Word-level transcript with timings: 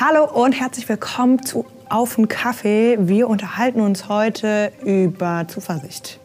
Hallo 0.00 0.28
und 0.32 0.52
herzlich 0.52 0.88
willkommen 0.88 1.44
zu 1.44 1.64
Auf 1.88 2.14
den 2.14 2.28
Kaffee. 2.28 2.96
Wir 3.00 3.28
unterhalten 3.28 3.80
uns 3.80 4.08
heute 4.08 4.70
über 4.84 5.46
Zuversicht. 5.48 6.20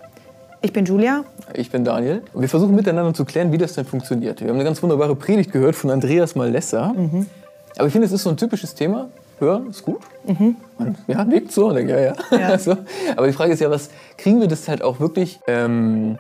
Ich 0.61 0.71
bin 0.71 0.85
Julia. 0.85 1.23
Ich 1.55 1.71
bin 1.71 1.83
Daniel. 1.83 2.21
Und 2.33 2.41
wir 2.41 2.49
versuchen 2.49 2.75
miteinander 2.75 3.15
zu 3.15 3.25
klären, 3.25 3.51
wie 3.51 3.57
das 3.57 3.73
denn 3.73 3.85
funktioniert. 3.85 4.41
Wir 4.41 4.49
haben 4.49 4.57
eine 4.57 4.63
ganz 4.63 4.83
wunderbare 4.83 5.15
Predigt 5.15 5.51
gehört 5.51 5.75
von 5.75 5.89
Andreas 5.89 6.35
Malessa. 6.35 6.93
Mhm. 6.93 7.25
Aber 7.75 7.87
ich 7.87 7.91
finde, 7.93 8.05
es 8.05 8.11
ist 8.11 8.21
so 8.21 8.29
ein 8.29 8.37
typisches 8.37 8.75
Thema. 8.75 9.09
Hören 9.39 9.71
ist 9.71 9.81
gut. 9.81 10.01
Mhm. 10.27 10.55
Man, 10.77 10.95
ja, 11.07 11.25
nickt 11.25 11.51
so. 11.51 11.71
Denke, 11.71 11.93
ja, 11.93 12.13
ja. 12.31 12.49
ja. 12.51 12.57
so. 12.59 12.77
Aber 13.15 13.25
die 13.25 13.33
Frage 13.33 13.53
ist 13.53 13.59
ja, 13.59 13.71
was 13.71 13.89
kriegen 14.17 14.39
wir 14.39 14.47
das 14.47 14.67
halt 14.67 14.83
auch 14.83 14.99
wirklich 14.99 15.39
ähm, 15.47 16.19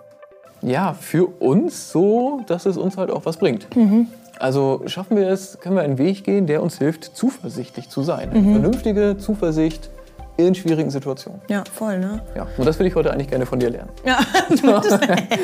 ja, 0.63 0.95
für 0.99 1.27
uns 1.39 1.91
so, 1.91 2.41
dass 2.47 2.65
es 2.65 2.77
uns 2.77 2.97
halt 2.97 3.11
auch 3.11 3.27
was 3.27 3.37
bringt? 3.37 3.75
Mhm. 3.75 4.07
Also 4.43 4.81
schaffen 4.87 5.15
wir 5.15 5.29
es, 5.29 5.57
können 5.61 5.77
wir 5.77 5.83
einen 5.83 5.97
Weg 5.97 6.25
gehen, 6.25 6.47
der 6.47 6.61
uns 6.61 6.77
hilft, 6.77 7.15
zuversichtlich 7.15 7.87
zu 7.87 8.03
sein. 8.03 8.29
Mhm. 8.33 8.51
Vernünftige 8.51 9.15
Zuversicht 9.17 9.89
in 10.35 10.53
schwierigen 10.53 10.89
Situationen. 10.89 11.39
Ja, 11.47 11.63
voll, 11.71 11.97
ne? 11.97 12.21
Ja, 12.35 12.45
und 12.57 12.65
das 12.65 12.77
würde 12.77 12.89
ich 12.89 12.95
heute 12.95 13.13
eigentlich 13.13 13.29
gerne 13.29 13.45
von 13.45 13.57
dir 13.57 13.69
lernen. 13.69 13.89
Ja, 14.05 14.19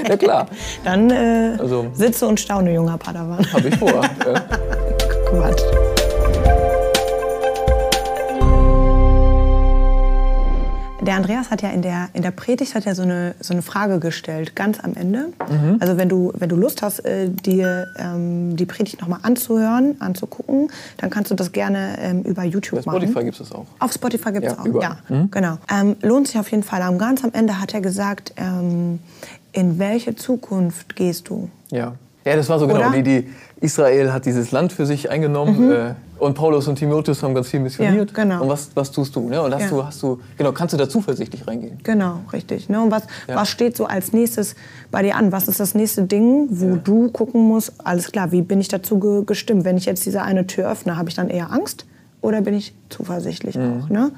ja 0.09 0.17
klar. 0.17 0.47
Dann 0.83 1.09
äh, 1.11 1.55
also, 1.57 1.87
sitze 1.93 2.27
und 2.27 2.41
staune, 2.41 2.73
junger 2.73 2.97
Padawan. 2.97 3.39
Habe 3.53 3.69
ich 3.69 3.77
vor. 3.77 4.01
Quatsch. 5.29 5.61
Der 11.09 11.15
Andreas 11.15 11.49
hat 11.49 11.63
ja 11.63 11.69
in 11.69 11.81
der, 11.81 12.09
in 12.13 12.21
der 12.21 12.29
Predigt 12.29 12.75
hat 12.75 12.85
ja 12.85 12.93
so 12.93 13.01
eine, 13.01 13.33
so 13.39 13.51
eine 13.51 13.63
Frage 13.63 13.97
gestellt, 13.97 14.55
ganz 14.55 14.79
am 14.79 14.93
Ende. 14.93 15.29
Mhm. 15.49 15.77
Also 15.79 15.97
wenn 15.97 16.07
du, 16.07 16.31
wenn 16.35 16.49
du 16.49 16.55
Lust 16.55 16.83
hast, 16.83 16.99
äh, 16.99 17.29
dir 17.29 17.87
ähm, 17.97 18.55
die 18.55 18.67
Predigt 18.67 19.01
nochmal 19.01 19.21
anzuhören, 19.23 19.95
anzugucken, 19.97 20.69
dann 20.97 21.09
kannst 21.09 21.31
du 21.31 21.35
das 21.35 21.51
gerne 21.51 21.97
ähm, 21.99 22.21
über 22.21 22.43
YouTube 22.43 22.85
machen. 22.85 22.97
Auf 22.97 23.01
Spotify 23.01 23.23
gibt 23.23 23.41
es 23.41 23.49
das 23.49 23.57
auch. 23.57 23.65
Auf 23.79 23.91
Spotify 23.91 24.31
gibt 24.33 24.45
es 24.45 24.53
ja, 24.53 24.59
auch, 24.59 24.65
überall. 24.65 24.97
ja. 25.09 25.15
Mhm. 25.15 25.31
Genau. 25.31 25.57
Ähm, 25.73 25.95
lohnt 26.03 26.27
sich 26.27 26.37
auf 26.37 26.51
jeden 26.51 26.61
Fall. 26.61 26.87
Und 26.87 26.99
ganz 26.99 27.23
am 27.23 27.31
Ende 27.33 27.59
hat 27.59 27.73
er 27.73 27.81
gesagt, 27.81 28.33
ähm, 28.37 28.99
in 29.51 29.79
welche 29.79 30.15
Zukunft 30.15 30.95
gehst 30.95 31.27
du? 31.29 31.49
Ja. 31.71 31.95
Ja, 32.23 32.35
das 32.35 32.49
war 32.49 32.59
so 32.59 32.67
genau. 32.67 32.91
Die, 32.91 33.01
die 33.01 33.29
Israel 33.61 34.13
hat 34.13 34.25
dieses 34.25 34.51
Land 34.51 34.71
für 34.71 34.85
sich 34.85 35.09
eingenommen. 35.09 35.67
Mhm. 35.67 35.71
Äh, 35.71 35.93
und 36.17 36.33
Paulus 36.33 36.67
und 36.67 36.75
Timotheus 36.75 37.23
haben 37.23 37.33
ganz 37.33 37.47
viel 37.47 37.61
missioniert. 37.61 38.11
Ja, 38.11 38.23
genau. 38.23 38.43
Und 38.43 38.49
was, 38.49 38.69
was 38.75 38.91
tust 38.91 39.15
du? 39.15 39.29
Ne? 39.29 39.41
Und 39.41 39.53
hast, 39.53 39.63
ja. 39.63 39.69
du, 39.69 39.85
hast 39.85 40.03
du, 40.03 40.19
genau, 40.37 40.51
kannst 40.51 40.73
du 40.73 40.77
da 40.77 40.89
zuversichtlich 40.89 41.47
reingehen? 41.47 41.77
Genau, 41.83 42.19
richtig. 42.33 42.67
Ne? 42.67 42.81
Und 42.81 42.91
was, 42.91 43.03
ja. 43.27 43.35
was 43.35 43.49
steht 43.49 43.77
so 43.77 43.85
als 43.85 44.11
nächstes 44.11 44.55
bei 44.91 45.01
dir 45.01 45.15
an? 45.15 45.31
Was 45.31 45.47
ist 45.47 45.59
das 45.59 45.75
nächste 45.75 46.03
Ding, 46.03 46.47
wo 46.49 46.75
du 46.75 47.09
gucken 47.09 47.47
musst, 47.47 47.73
alles 47.83 48.11
klar, 48.11 48.31
wie 48.31 48.41
bin 48.41 48.59
ich 48.59 48.67
dazu 48.67 48.99
ge 48.99 49.23
gestimmt? 49.25 49.63
Wenn 49.63 49.77
ich 49.77 49.85
jetzt 49.85 50.05
diese 50.05 50.21
eine 50.21 50.45
Tür 50.45 50.69
öffne, 50.69 50.97
habe 50.97 51.09
ich 51.09 51.15
dann 51.15 51.29
eher 51.29 51.51
Angst 51.51 51.85
oder 52.21 52.41
bin 52.41 52.53
ich 52.53 52.73
zuversichtlich 52.89 53.55
mhm. 53.55 53.83
auch? 53.83 53.89
Ne? 53.89 54.11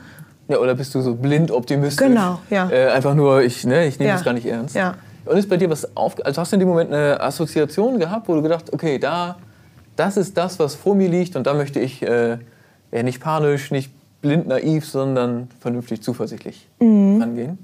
Ja, 0.48 0.58
oder 0.58 0.76
bist 0.76 0.96
du 0.96 1.02
so 1.02 1.16
blind 1.16 1.52
optimistisch? 1.52 2.08
Genau, 2.08 2.40
ja. 2.50 2.70
Äh, 2.70 2.88
einfach 2.90 3.14
nur, 3.14 3.42
ich, 3.44 3.64
ne, 3.64 3.86
ich 3.86 4.00
nehme 4.00 4.12
das 4.12 4.24
gar 4.24 4.34
nicht 4.34 4.46
ernst. 4.46 4.76
Ja. 4.76 4.96
Und 5.26 5.38
ist 5.38 5.50
bei 5.50 5.58
dir 5.58 5.70
was 5.70 5.96
auf, 5.96 6.16
also 6.26 6.42
hast 6.42 6.52
du 6.52 6.56
in 6.56 6.62
dem 6.62 6.70
Moment 6.70 6.92
eine 6.92 7.20
Assoziation 7.22 8.00
gehabt, 8.00 8.28
wo 8.28 8.36
du 8.36 8.42
gedacht, 8.42 8.74
okay, 8.74 8.98
da, 8.98 9.38
das 9.96 10.18
ist 10.18 10.38
das, 10.38 10.58
was 10.60 10.76
vor 10.76 10.96
mir 10.96 11.10
liegt 11.10 11.36
und 11.36 11.46
da 11.46 11.54
möchte 11.54 11.80
ich 11.80 12.02
äh, 12.02 12.38
ja, 12.92 13.04
nicht 13.04 13.22
panisch, 13.22 13.72
nicht 13.72 13.92
blind 14.22 14.48
naiv, 14.48 14.86
sondern 14.86 15.50
vernünftig 15.60 16.02
zuversichtlich 16.02 16.68
mhm. 16.80 17.22
rangehen? 17.22 17.58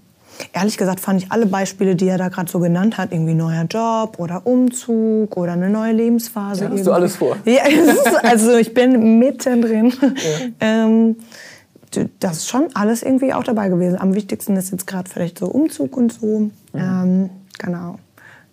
Ehrlich 0.53 0.77
gesagt 0.77 0.99
fand 0.99 1.23
ich 1.23 1.31
alle 1.31 1.47
Beispiele, 1.47 1.95
die 1.95 2.07
er 2.07 2.17
da 2.17 2.29
gerade 2.29 2.51
so 2.51 2.59
genannt 2.59 2.97
hat, 2.97 3.11
irgendwie 3.11 3.33
neuer 3.33 3.63
Job 3.63 4.19
oder 4.19 4.45
Umzug 4.45 5.35
oder 5.35 5.53
eine 5.53 5.69
neue 5.69 5.93
Lebensphase. 5.93 6.65
Ja, 6.65 6.71
hast 6.71 6.85
du 6.85 6.91
alles 6.91 7.15
vor? 7.15 7.37
Ja, 7.45 7.63
also 8.23 8.55
ich 8.57 8.73
bin 8.73 9.17
mittendrin. 9.17 9.93
Ja. 10.01 10.47
ähm, 10.59 11.15
das 12.19 12.37
ist 12.37 12.49
schon 12.49 12.67
alles 12.73 13.01
irgendwie 13.01 13.33
auch 13.33 13.43
dabei 13.43 13.69
gewesen. 13.69 13.99
Am 13.99 14.13
wichtigsten 14.13 14.55
ist 14.57 14.71
jetzt 14.71 14.85
gerade 14.85 15.09
vielleicht 15.09 15.39
so 15.39 15.47
Umzug 15.47 15.97
und 15.97 16.13
so. 16.13 16.39
Mhm. 16.39 16.51
Ähm, 16.75 17.29
genau. 17.59 17.99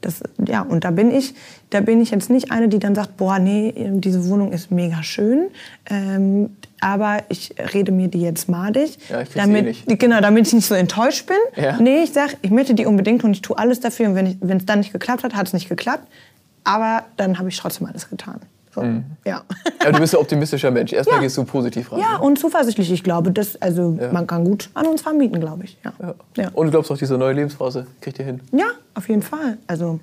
Das, 0.04 0.20
ja, 0.46 0.60
und 0.60 0.84
da 0.84 0.90
bin 0.90 1.10
ich, 1.10 1.34
da 1.70 1.80
bin 1.80 2.00
ich 2.02 2.10
jetzt 2.10 2.28
nicht 2.28 2.52
eine, 2.52 2.68
die 2.68 2.78
dann 2.78 2.94
sagt, 2.94 3.16
boah, 3.16 3.38
nee, 3.38 3.72
diese 3.74 4.28
Wohnung 4.28 4.52
ist 4.52 4.70
mega 4.70 5.02
schön, 5.02 5.46
ähm, 5.88 6.50
aber 6.80 7.22
ich 7.30 7.54
rede 7.72 7.90
mir 7.90 8.08
die 8.08 8.20
jetzt 8.20 8.46
madig, 8.46 8.98
ja, 9.08 9.22
ich 9.22 9.30
damit, 9.30 9.64
eh 9.64 9.68
nicht. 9.68 9.98
genau, 9.98 10.20
damit 10.20 10.46
ich 10.46 10.52
nicht 10.52 10.66
so 10.66 10.74
enttäuscht 10.74 11.26
bin. 11.26 11.38
Ja. 11.56 11.80
Nee, 11.80 12.02
ich 12.02 12.12
sag, 12.12 12.36
ich 12.42 12.50
möchte 12.50 12.74
die 12.74 12.84
unbedingt 12.84 13.24
und 13.24 13.32
ich 13.32 13.40
tue 13.40 13.56
alles 13.56 13.80
dafür 13.80 14.10
und 14.10 14.14
wenn 14.14 14.56
es 14.58 14.66
dann 14.66 14.80
nicht 14.80 14.92
geklappt 14.92 15.24
hat, 15.24 15.34
hat 15.34 15.46
es 15.46 15.54
nicht 15.54 15.70
geklappt, 15.70 16.06
aber 16.64 17.04
dann 17.16 17.38
habe 17.38 17.48
ich 17.48 17.56
trotzdem 17.56 17.86
alles 17.86 18.10
getan. 18.10 18.40
So, 18.74 18.82
mhm. 18.82 19.04
ja. 19.24 19.42
ja. 19.82 19.92
Du 19.92 20.00
bist 20.00 20.14
ein 20.14 20.20
optimistischer 20.20 20.70
Mensch. 20.70 20.92
Erstmal 20.92 21.18
ja. 21.18 21.22
gehst 21.22 21.36
du 21.36 21.44
positiv 21.44 21.92
ran. 21.92 22.00
Ja, 22.00 22.16
und 22.16 22.38
zuversichtlich. 22.38 22.90
Ich 22.90 23.04
glaube, 23.04 23.30
das, 23.30 23.60
also 23.62 23.96
ja. 24.00 24.12
man 24.12 24.26
kann 24.26 24.44
gut 24.44 24.70
an 24.74 24.86
uns 24.86 25.02
vermieten, 25.02 25.40
glaube 25.40 25.64
ich. 25.64 25.78
Ja. 25.84 25.92
Ja. 26.36 26.50
Und 26.52 26.66
du 26.66 26.70
glaubst 26.72 26.90
auch, 26.90 26.98
diese 26.98 27.16
neue 27.16 27.34
Lebensphase 27.34 27.86
kriegt 28.00 28.18
ihr 28.18 28.24
hin? 28.24 28.40
Ja, 28.52 28.66
auf 28.94 29.08
jeden 29.08 29.22
Fall. 29.22 29.58
Also 29.66 30.00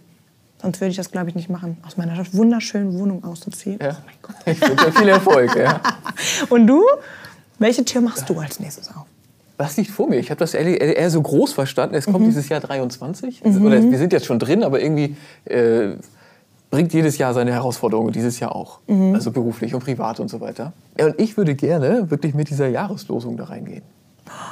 sonst 0.61 0.79
würde 0.79 0.91
ich 0.91 0.97
das, 0.97 1.11
glaube 1.11 1.29
ich, 1.29 1.35
nicht 1.35 1.49
machen, 1.49 1.77
aus 1.85 1.97
meiner 1.97 2.17
wunderschönen 2.31 2.97
Wohnung 2.97 3.23
auszuziehen. 3.23 3.79
Ja. 3.81 3.97
Oh 3.99 4.03
mein 4.05 4.15
Gott. 4.21 4.35
Ich 4.45 4.61
wünsche 4.61 4.85
dir 4.85 4.93
viel 4.93 5.09
Erfolg. 5.09 5.55
ja. 5.55 5.81
Und 6.49 6.67
du? 6.67 6.83
Welche 7.59 7.85
Tür 7.85 8.01
machst 8.01 8.27
du 8.27 8.39
als 8.39 8.59
nächstes 8.59 8.89
auf? 8.89 9.05
Was 9.57 9.77
liegt 9.77 9.91
vor 9.91 10.09
mir? 10.09 10.17
Ich 10.17 10.31
habe 10.31 10.39
das 10.39 10.55
eher, 10.55 10.97
eher, 10.97 11.09
so 11.11 11.21
groß 11.21 11.53
verstanden. 11.53 11.93
Es 11.93 12.05
kommt 12.05 12.21
mhm. 12.21 12.29
dieses 12.29 12.49
Jahr 12.49 12.61
23. 12.61 13.43
Mhm. 13.43 13.65
Oder 13.65 13.83
wir 13.83 13.97
sind 13.97 14.13
jetzt 14.13 14.25
schon 14.25 14.39
drin, 14.39 14.63
aber 14.63 14.81
irgendwie... 14.81 15.15
Äh, 15.45 15.95
bringt 16.71 16.93
jedes 16.93 17.17
Jahr 17.17 17.33
seine 17.33 17.51
Herausforderungen, 17.51 18.11
dieses 18.11 18.39
Jahr 18.39 18.55
auch. 18.55 18.79
Mhm. 18.87 19.13
Also 19.13 19.31
beruflich 19.31 19.75
und 19.75 19.83
privat 19.83 20.19
und 20.19 20.29
so 20.29 20.41
weiter. 20.41 20.73
Ja, 20.97 21.07
und 21.07 21.19
ich 21.19 21.37
würde 21.37 21.53
gerne 21.53 22.09
wirklich 22.09 22.33
mit 22.33 22.49
dieser 22.49 22.67
Jahreslosung 22.67 23.37
da 23.37 23.43
reingehen. 23.43 23.83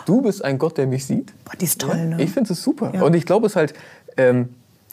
Du 0.06 0.22
bist 0.22 0.44
ein 0.44 0.60
Gott, 0.60 0.78
der 0.78 0.86
mich 0.86 1.06
sieht. 1.06 1.34
Boah, 1.46 1.54
die 1.60 1.66
ist 1.66 1.80
toll, 1.80 1.98
ja, 1.98 2.06
ne? 2.06 2.22
Ich 2.22 2.32
finde 2.32 2.52
es 2.52 2.62
super. 2.62 2.92
Ja. 2.94 3.04
Und 3.04 3.16
ich 3.16 3.26
glaube 3.26 3.48
es 3.48 3.56
halt, 3.56 3.74
ähm, 4.18 4.50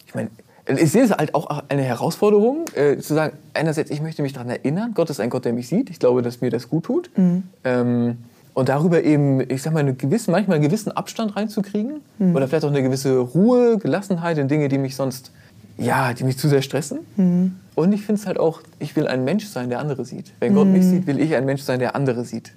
ich 0.06 0.14
meine, 0.14 0.30
ich 0.68 0.90
sehe 0.90 1.02
es 1.02 1.10
halt 1.10 1.34
auch 1.34 1.64
eine 1.68 1.82
Herausforderung, 1.82 2.64
äh, 2.74 2.98
zu 2.98 3.14
sagen, 3.14 3.36
einerseits, 3.54 3.90
ich 3.90 4.00
möchte 4.00 4.22
mich 4.22 4.32
daran 4.32 4.50
erinnern, 4.50 4.92
Gott 4.94 5.10
ist 5.10 5.20
ein 5.20 5.30
Gott, 5.30 5.44
der 5.44 5.52
mich 5.52 5.68
sieht. 5.68 5.90
Ich 5.90 5.98
glaube, 5.98 6.22
dass 6.22 6.40
mir 6.40 6.50
das 6.50 6.68
gut 6.68 6.84
tut. 6.84 7.10
Mhm. 7.16 7.42
Ähm, 7.64 8.18
und 8.54 8.68
darüber 8.68 9.02
eben, 9.02 9.40
ich 9.50 9.62
sag 9.62 9.74
mal, 9.74 9.80
eine 9.80 9.94
gewisse, 9.94 10.30
manchmal 10.30 10.56
einen 10.56 10.64
gewissen 10.64 10.90
Abstand 10.92 11.36
reinzukriegen. 11.36 12.00
Mhm. 12.18 12.34
Oder 12.36 12.48
vielleicht 12.48 12.64
auch 12.64 12.70
eine 12.70 12.82
gewisse 12.82 13.18
Ruhe, 13.18 13.78
Gelassenheit 13.78 14.38
in 14.38 14.48
Dinge, 14.48 14.68
die 14.68 14.78
mich 14.78 14.96
sonst 14.96 15.32
ja, 15.78 16.14
die 16.14 16.24
mich 16.24 16.38
zu 16.38 16.48
sehr 16.48 16.62
stressen. 16.62 17.00
Mhm. 17.16 17.56
Und 17.74 17.92
ich 17.92 18.02
finde 18.04 18.20
es 18.20 18.26
halt 18.26 18.38
auch, 18.38 18.62
ich 18.78 18.96
will 18.96 19.06
ein 19.06 19.24
Mensch 19.24 19.46
sein, 19.46 19.68
der 19.68 19.80
andere 19.80 20.04
sieht. 20.04 20.32
Wenn 20.40 20.54
Gott 20.54 20.66
mich 20.66 20.82
mhm. 20.82 20.90
sieht, 20.90 21.06
will 21.06 21.20
ich 21.20 21.34
ein 21.34 21.44
Mensch 21.44 21.62
sein, 21.62 21.78
der 21.78 21.94
andere 21.94 22.24
sieht. 22.24 22.52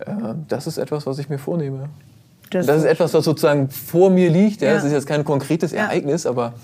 Äh, 0.00 0.12
das 0.48 0.66
ist 0.66 0.78
etwas, 0.78 1.06
was 1.06 1.18
ich 1.18 1.28
mir 1.28 1.38
vornehme. 1.38 1.88
Das, 2.50 2.66
das 2.66 2.78
ist 2.78 2.84
etwas, 2.84 3.14
was 3.14 3.24
sozusagen 3.24 3.70
vor 3.70 4.10
mir 4.10 4.30
liegt. 4.30 4.60
Ja. 4.60 4.74
Das 4.74 4.84
ist 4.84 4.92
jetzt 4.92 5.06
kein 5.06 5.24
konkretes 5.24 5.72
Ereignis, 5.72 6.26
aber 6.26 6.54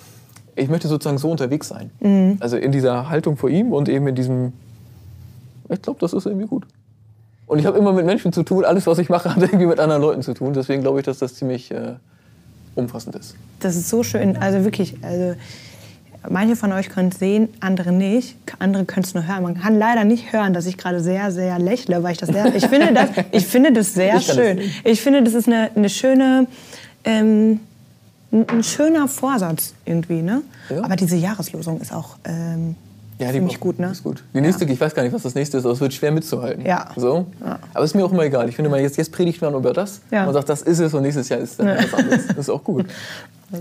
ich 0.56 0.68
möchte 0.68 0.88
sozusagen 0.88 1.18
so 1.18 1.30
unterwegs 1.30 1.68
sein. 1.68 1.90
Mhm. 2.00 2.38
Also 2.40 2.56
in 2.56 2.72
dieser 2.72 3.08
Haltung 3.08 3.36
vor 3.36 3.48
ihm 3.48 3.72
und 3.72 3.88
eben 3.88 4.06
in 4.08 4.14
diesem, 4.14 4.52
ich 5.68 5.80
glaube, 5.80 6.00
das 6.00 6.12
ist 6.12 6.26
irgendwie 6.26 6.46
gut. 6.46 6.66
Und 7.46 7.58
ich 7.58 7.66
habe 7.66 7.78
immer 7.78 7.92
mit 7.92 8.04
Menschen 8.04 8.32
zu 8.32 8.42
tun. 8.42 8.64
Alles, 8.64 8.86
was 8.86 8.98
ich 8.98 9.08
mache, 9.08 9.34
hat 9.34 9.42
irgendwie 9.42 9.66
mit 9.66 9.78
anderen 9.78 10.02
Leuten 10.02 10.22
zu 10.22 10.34
tun. 10.34 10.52
Deswegen 10.52 10.82
glaube 10.82 10.98
ich, 10.98 11.06
dass 11.06 11.18
das 11.18 11.34
ziemlich 11.34 11.70
äh, 11.70 11.94
umfassend 12.74 13.14
ist. 13.16 13.36
Das 13.60 13.76
ist 13.76 13.88
so 13.88 14.02
schön. 14.02 14.36
Also 14.36 14.64
wirklich, 14.64 14.96
also 15.02 15.34
Manche 16.30 16.56
von 16.56 16.72
euch 16.72 16.88
können 16.88 17.10
es 17.10 17.18
sehen, 17.18 17.48
andere 17.60 17.92
nicht. 17.92 18.36
Andere 18.58 18.84
können 18.84 19.04
es 19.04 19.14
nur 19.14 19.26
hören. 19.26 19.42
Man 19.42 19.60
kann 19.60 19.78
leider 19.78 20.04
nicht 20.04 20.32
hören, 20.32 20.52
dass 20.52 20.66
ich 20.66 20.76
gerade 20.76 21.00
sehr, 21.00 21.30
sehr 21.32 21.58
lächle, 21.58 22.02
weil 22.02 22.12
ich 22.12 22.18
das 22.18 22.28
sehr, 22.30 22.54
ich 22.54 22.66
finde 22.66 22.92
das, 22.92 23.08
ich 23.32 23.46
finde 23.46 23.72
das 23.72 23.94
sehr 23.94 24.16
ich 24.16 24.26
schön. 24.26 24.60
Ich 24.84 25.00
finde, 25.00 25.22
das 25.22 25.34
ist 25.34 25.46
eine, 25.46 25.70
eine 25.74 25.88
schöne, 25.88 26.46
ähm, 27.04 27.60
ein 28.30 28.62
schöner 28.62 29.08
Vorsatz 29.08 29.74
irgendwie, 29.84 30.22
ne? 30.22 30.42
Ja. 30.68 30.84
Aber 30.84 30.96
diese 30.96 31.16
Jahreslosung 31.16 31.80
ist 31.80 31.92
auch 31.92 32.16
ähm, 32.24 32.74
ja, 33.18 33.28
die 33.28 33.34
Ziemlich 33.34 33.58
gut, 33.58 33.78
ne? 33.80 33.90
Ist 33.90 34.04
gut. 34.04 34.22
Die 34.32 34.40
nächste, 34.40 34.64
ja. 34.64 34.70
ich 34.70 34.80
weiß 34.80 34.94
gar 34.94 35.02
nicht, 35.02 35.12
was 35.12 35.22
das 35.22 35.34
nächste 35.34 35.58
ist, 35.58 35.64
aber 35.64 35.74
es 35.74 35.80
wird 35.80 35.92
schwer 35.92 36.12
mitzuhalten. 36.12 36.64
Ja. 36.64 36.88
So. 36.94 37.26
Ja. 37.44 37.58
Aber 37.74 37.84
ist 37.84 37.94
mir 37.94 38.04
auch 38.04 38.12
immer 38.12 38.22
egal. 38.22 38.48
Ich 38.48 38.54
finde 38.54 38.70
mal, 38.70 38.80
jetzt, 38.80 38.96
jetzt 38.96 39.10
predigt 39.10 39.42
man 39.42 39.54
über 39.54 39.72
das. 39.72 40.00
Ja. 40.10 40.24
Man 40.24 40.34
sagt, 40.34 40.48
das 40.48 40.62
ist 40.62 40.78
es 40.78 40.94
und 40.94 41.02
nächstes 41.02 41.28
Jahr 41.28 41.40
ist 41.40 41.58
dann 41.58 41.76
was 41.78 41.94
anderes. 41.94 42.26
Das 42.28 42.38
ist 42.38 42.50
auch 42.50 42.62
gut. 42.62 42.86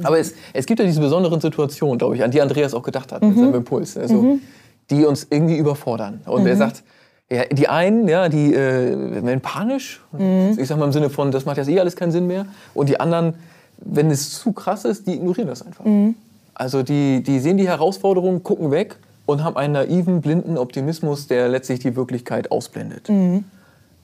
Aber 0.03 0.19
es, 0.19 0.33
es 0.53 0.65
gibt 0.65 0.79
ja 0.79 0.85
diese 0.85 0.99
besonderen 0.99 1.39
Situationen, 1.39 1.97
glaube 1.97 2.15
ich, 2.15 2.23
an 2.23 2.31
die 2.31 2.41
Andreas 2.41 2.73
auch 2.73 2.83
gedacht 2.83 3.11
hat 3.11 3.21
mhm. 3.21 3.29
mit 3.29 3.37
seinem 3.37 3.55
Impuls. 3.55 3.97
Also, 3.97 4.15
mhm. 4.15 4.41
Die 4.89 5.05
uns 5.05 5.27
irgendwie 5.29 5.57
überfordern. 5.57 6.21
Und 6.25 6.41
mhm. 6.41 6.47
er 6.47 6.57
sagt, 6.57 6.83
ja, 7.29 7.43
die 7.45 7.67
einen, 7.67 8.07
ja, 8.07 8.29
die 8.29 8.53
äh, 8.53 9.23
werden 9.23 9.41
panisch. 9.41 10.01
Mhm. 10.13 10.57
Ich 10.57 10.67
sage 10.67 10.79
mal 10.79 10.85
im 10.85 10.93
Sinne 10.93 11.09
von, 11.09 11.31
das 11.31 11.45
macht 11.45 11.57
jetzt 11.57 11.67
eh 11.67 11.79
alles 11.79 11.95
keinen 11.95 12.11
Sinn 12.11 12.27
mehr. 12.27 12.45
Und 12.73 12.87
die 12.87 12.99
anderen, 12.99 13.33
wenn 13.79 14.09
es 14.09 14.39
zu 14.39 14.53
krass 14.53 14.85
ist, 14.85 15.07
die 15.07 15.15
ignorieren 15.15 15.47
das 15.47 15.65
einfach. 15.65 15.83
Mhm. 15.83 16.15
Also 16.53 16.83
die, 16.83 17.21
die 17.21 17.39
sehen 17.39 17.57
die 17.57 17.67
Herausforderung, 17.67 18.43
gucken 18.43 18.71
weg 18.71 18.95
und 19.25 19.43
haben 19.43 19.57
einen 19.57 19.73
naiven, 19.73 20.21
blinden 20.21 20.57
Optimismus, 20.57 21.27
der 21.27 21.49
letztlich 21.49 21.79
die 21.79 21.95
Wirklichkeit 21.95 22.51
ausblendet. 22.51 23.09
Mhm. 23.09 23.43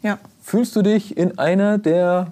Ja. 0.01 0.19
Fühlst 0.41 0.75
du 0.75 0.81
dich 0.81 1.18
in 1.18 1.39
einer 1.39 1.77
der 1.77 2.27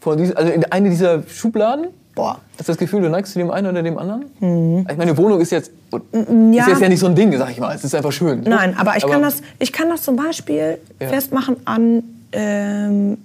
von 0.00 0.16
diesen, 0.18 0.36
also 0.36 0.52
in 0.52 0.64
eine 0.66 0.90
dieser 0.90 1.22
Schubladen 1.24 1.88
boah. 2.14 2.38
Hast 2.58 2.68
du 2.68 2.72
das 2.72 2.76
Gefühl, 2.78 3.00
du 3.02 3.08
neigst 3.08 3.32
zu 3.32 3.38
dem 3.38 3.50
einen 3.50 3.66
oder 3.68 3.82
dem 3.82 3.98
anderen? 3.98 4.86
Ich 4.88 4.96
meine, 4.96 5.16
Wohnung 5.16 5.40
ist 5.40 5.50
jetzt, 5.52 5.70
Mhm. 6.12 6.52
Ja. 6.52 6.62
ist 6.62 6.68
jetzt 6.68 6.80
ja 6.82 6.88
nicht 6.88 7.00
so 7.00 7.06
ein 7.06 7.14
Ding, 7.14 7.36
sag 7.36 7.50
ich 7.50 7.58
mal. 7.58 7.74
Es 7.74 7.82
ist 7.84 7.94
einfach 7.94 8.12
schön. 8.12 8.42
Nein, 8.44 8.76
aber 8.78 8.96
ich, 8.96 9.04
kann, 9.06 9.22
das, 9.22 9.42
ich 9.58 9.72
kann 9.72 9.88
das 9.88 10.02
zum 10.02 10.14
Beispiel 10.16 10.78
Ja. 11.00 11.08
festmachen 11.08 11.56
an 11.64 12.02
ähm, 12.32 13.18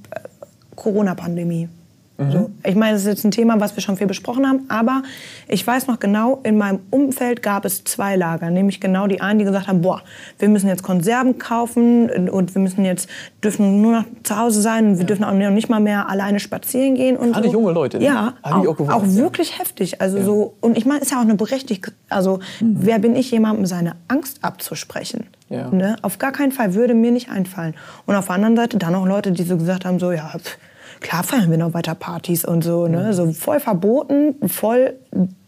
Corona-Pandemie. 0.76 1.70
So. 2.18 2.50
Ich 2.64 2.76
meine, 2.76 2.94
das 2.94 3.02
ist 3.02 3.08
jetzt 3.08 3.26
ein 3.26 3.32
Thema, 3.32 3.60
was 3.60 3.76
wir 3.76 3.84
schon 3.84 3.98
viel 3.98 4.08
besprochen 4.08 4.48
haben, 4.48 4.66
aber 4.70 5.04
ich 5.50 5.68
weiß 5.68 5.88
noch 5.88 6.00
genau, 6.00 6.40
in 6.44 6.58
meinem 6.58 6.80
Umfeld 6.90 7.44
gab 7.44 7.66
es 7.66 7.84
zwei 7.84 8.16
Lager, 8.16 8.50
nämlich 8.50 8.80
genau 8.80 9.08
die 9.08 9.20
einen, 9.20 9.40
die 9.40 9.46
gesagt 9.46 9.68
haben, 9.68 9.82
boah, 9.82 10.02
wir 10.40 10.48
müssen 10.48 10.70
jetzt 10.70 10.82
Konserven 10.82 11.40
kaufen 11.40 12.10
und 12.30 12.56
wir 12.56 12.62
müssen 12.62 12.86
jetzt, 12.86 13.10
dürfen 13.44 13.82
nur 13.82 13.92
noch 14.00 14.06
zu 14.24 14.38
Hause 14.38 14.62
sein 14.62 14.88
und 14.88 14.98
wir 14.98 15.06
dürfen 15.06 15.26
auch 15.26 15.34
nicht 15.34 15.68
mal 15.68 15.82
mehr 15.82 16.08
alleine 16.08 16.40
spazieren 16.40 16.96
gehen 16.96 17.18
und 17.18 17.34
Gerade 17.34 17.48
so. 17.48 17.54
junge 17.54 17.74
Leute, 17.74 17.98
ne? 17.98 18.06
Ja, 18.06 18.34
auch, 18.42 18.54
auch 18.54 18.62
gewundert, 18.62 18.96
auch 18.96 19.04
ja. 19.04 19.16
wirklich 19.16 19.60
heftig. 19.60 20.02
Also 20.02 20.24
so, 20.24 20.54
und 20.62 20.78
ich 20.78 20.86
meine, 20.86 21.02
ist 21.02 21.12
ja 21.12 21.18
auch 21.18 21.24
eine 21.24 21.36
berechtigte, 21.36 21.92
also 22.08 22.40
wer 22.62 23.00
bin 23.00 23.18
ich, 23.18 23.30
jemandem 23.32 23.66
seine 23.66 23.98
Angst 24.08 24.40
abzusprechen? 24.42 25.26
Ja. 25.50 25.70
Ne? 25.70 25.98
Auf 26.02 26.18
gar 26.18 26.32
keinen 26.32 26.54
Fall 26.54 26.76
würde 26.76 26.94
mir 26.94 27.12
nicht 27.12 27.30
einfallen. 27.30 27.76
Und 28.06 28.16
auf 28.16 28.28
der 28.28 28.36
anderen 28.36 28.56
Seite 28.56 28.78
dann 28.78 28.96
auch 28.96 29.06
Leute, 29.06 29.34
die 29.34 29.44
so 29.44 29.58
gesagt 29.58 29.84
haben, 29.84 30.00
so 30.00 30.12
ja, 30.12 30.30
pff, 30.30 30.58
klar 31.02 31.24
feiern 31.24 31.52
wir 31.52 31.58
noch 31.58 31.74
weiter 31.74 31.96
Partys 31.96 32.46
und 32.46 32.64
so, 32.64 32.88
ne? 32.88 33.14
So 33.14 33.32
voll 33.32 33.60
verboten, 33.60 34.36
voll 34.48 34.94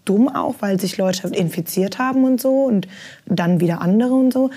dumm 0.06 0.30
auch, 0.30 0.56
weil 0.60 0.80
sich 0.80 0.98
Leute 0.98 1.28
infiziert 1.28 2.00
haben 2.00 2.24
und 2.24 2.40
so 2.40 2.64
und 2.64 2.88
dann 3.26 3.60
wieder 3.60 3.82
andere 3.82 4.14
und 4.14 4.32
so. 4.32 4.50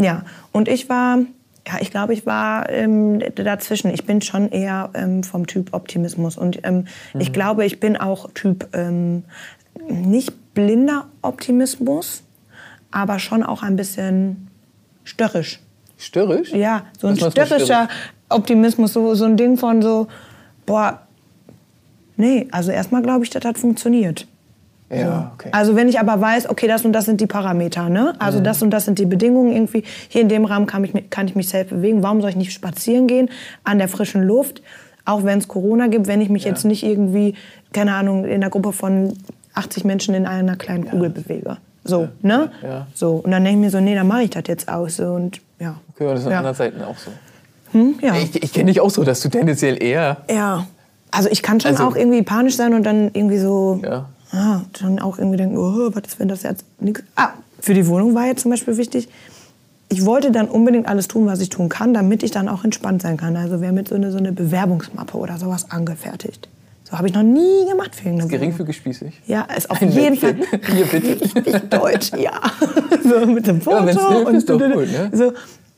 Ja, 0.00 0.22
und 0.52 0.68
ich 0.68 0.88
war, 0.88 1.18
ja, 1.66 1.74
ich 1.80 1.90
glaube, 1.90 2.14
ich 2.14 2.24
war 2.24 2.70
ähm, 2.70 3.22
dazwischen. 3.34 3.92
Ich 3.92 4.06
bin 4.06 4.22
schon 4.22 4.50
eher 4.50 4.90
ähm, 4.94 5.22
vom 5.22 5.46
Typ 5.46 5.74
Optimismus 5.74 6.38
und 6.38 6.60
ähm, 6.64 6.86
ich 7.18 7.32
glaube, 7.32 7.66
ich 7.66 7.78
bin 7.78 7.96
auch 7.96 8.30
Typ 8.32 8.68
ähm, 8.72 9.24
nicht 9.88 10.54
blinder 10.54 11.08
Optimismus, 11.20 12.22
aber 12.90 13.18
schon 13.18 13.42
auch 13.42 13.62
ein 13.62 13.76
bisschen 13.76 14.48
störrisch. 15.04 15.60
Störrisch? 15.98 16.52
Ja, 16.52 16.84
so 16.98 17.08
ein 17.08 17.16
störrischer 17.16 17.88
Optimismus, 18.28 18.92
so, 18.92 19.14
so 19.14 19.24
ein 19.24 19.36
Ding 19.36 19.56
von 19.56 19.82
so, 19.82 20.08
boah, 20.64 21.00
nee, 22.16 22.48
also 22.50 22.72
erstmal 22.72 23.02
glaube 23.02 23.24
ich, 23.24 23.30
das 23.30 23.60
funktioniert. 23.60 24.26
Ja, 24.88 25.32
okay. 25.34 25.48
Also 25.50 25.74
wenn 25.74 25.88
ich 25.88 25.98
aber 25.98 26.20
weiß, 26.20 26.48
okay, 26.48 26.68
das 26.68 26.84
und 26.84 26.92
das 26.92 27.06
sind 27.06 27.20
die 27.20 27.26
Parameter, 27.26 27.88
ne? 27.88 28.14
Also 28.20 28.38
das 28.38 28.62
und 28.62 28.70
das 28.70 28.84
sind 28.84 29.00
die 29.00 29.06
Bedingungen 29.06 29.52
irgendwie. 29.52 29.82
Hier 30.08 30.20
in 30.22 30.28
dem 30.28 30.44
Rahmen 30.44 30.66
kann 30.66 30.84
ich, 30.84 30.94
mich- 30.94 31.10
kann 31.10 31.26
ich 31.26 31.34
mich 31.34 31.48
selbst 31.48 31.70
bewegen. 31.70 32.04
Warum 32.04 32.20
soll 32.20 32.30
ich 32.30 32.36
nicht 32.36 32.52
spazieren 32.52 33.08
gehen 33.08 33.28
an 33.64 33.78
der 33.78 33.88
frischen 33.88 34.22
Luft, 34.22 34.62
auch 35.04 35.24
wenn 35.24 35.38
es 35.38 35.48
Corona 35.48 35.88
gibt, 35.88 36.06
wenn 36.06 36.20
ich 36.20 36.28
mich 36.28 36.44
jetzt 36.44 36.64
nicht 36.64 36.84
irgendwie, 36.84 37.34
keine 37.72 37.94
Ahnung, 37.94 38.24
in 38.24 38.34
einer 38.34 38.50
Gruppe 38.50 38.72
von 38.72 39.12
80 39.54 39.84
Menschen 39.84 40.14
in 40.14 40.24
einer 40.24 40.54
kleinen 40.54 40.86
Kugel 40.86 41.10
bewege. 41.10 41.56
So, 41.82 42.08
ne? 42.22 42.50
ja. 42.62 42.86
So 42.94 43.16
und 43.24 43.30
dann 43.32 43.44
denke 43.44 43.58
ich 43.58 43.64
mir 43.64 43.70
so, 43.70 43.80
nee, 43.80 43.94
dann 43.94 44.06
mache 44.06 44.22
ich 44.22 44.30
das 44.30 44.44
jetzt 44.46 44.68
auch 44.68 44.88
so 44.88 45.04
und 45.14 45.40
ja. 45.58 45.76
Okay, 45.94 46.04
und 46.06 46.12
das 46.12 46.20
ist 46.20 46.26
an 46.26 46.32
ja. 46.32 46.38
anderen 46.38 46.56
Seiten 46.56 46.82
auch 46.82 46.96
so. 46.96 47.10
Hm, 47.72 47.94
ja. 48.02 48.14
Ich, 48.16 48.42
ich 48.42 48.52
kenne 48.52 48.66
dich 48.66 48.80
auch 48.80 48.90
so, 48.90 49.04
dass 49.04 49.20
du 49.20 49.28
tendenziell 49.28 49.82
eher. 49.82 50.18
Ja. 50.30 50.66
Also 51.10 51.28
ich 51.30 51.42
kann 51.42 51.60
schon 51.60 51.72
Also- 51.72 51.84
auch 51.84 51.96
irgendwie 51.96 52.22
panisch 52.22 52.56
sein 52.56 52.74
und 52.74 52.82
dann 52.84 53.10
irgendwie 53.12 53.38
so, 53.38 53.80
Ja. 53.82 54.06
ah, 54.32 54.60
dann 54.80 54.98
auch 54.98 55.18
irgendwie 55.18 55.36
denken, 55.36 55.56
oh, 55.56 55.90
was 55.94 56.02
ist, 56.06 56.20
wenn 56.20 56.28
das 56.28 56.42
jetzt 56.42 56.64
nichts... 56.80 57.02
Ah, 57.16 57.30
für 57.60 57.74
die 57.74 57.86
Wohnung 57.86 58.14
war 58.14 58.26
jetzt 58.26 58.42
zum 58.42 58.50
Beispiel 58.50 58.76
wichtig, 58.76 59.08
ich 59.88 60.04
wollte 60.04 60.30
dann 60.32 60.48
unbedingt 60.48 60.88
alles 60.88 61.08
tun, 61.08 61.26
was 61.26 61.40
ich 61.40 61.48
tun 61.48 61.68
kann, 61.68 61.94
damit 61.94 62.22
ich 62.22 62.30
dann 62.32 62.48
auch 62.48 62.64
entspannt 62.64 63.02
sein 63.02 63.16
kann. 63.16 63.36
Also 63.36 63.54
haben 63.64 63.76
jetzt 63.76 63.90
so 63.90 63.94
eine, 63.94 64.10
so 64.10 64.18
eine 64.18 64.32
Bewerbungsmappe 64.32 65.16
oder 65.16 65.38
sowas 65.38 65.70
angefertigt. 65.70 66.48
So 66.88 66.96
habe 66.98 67.08
ich 67.08 67.14
noch 67.14 67.22
nie 67.22 67.66
gemacht 67.68 67.94
für 67.96 68.04
irgendeine. 68.04 68.30
Geringfügig 68.30 68.76
spießig. 68.76 69.20
Ja, 69.26 69.42
ist 69.56 69.70
auf 69.70 69.80
Ein 69.82 69.90
jeden 69.90 70.16
Fall. 70.16 70.36
Hier, 70.72 70.86
bitte. 70.86 71.20
richtig 71.20 71.70
deutsch, 71.70 72.10
ja. 72.16 72.40
so 73.02 73.26
mit 73.26 73.46
dem 73.46 73.60
Foto 73.60 73.76
Ja, 73.78 73.82
hilft, 73.84 74.32
ist 74.32 74.48
doch 74.50 74.60
und 74.60 74.72
gut, 74.72 74.92
ne? 74.92 75.10
so, 75.12 75.32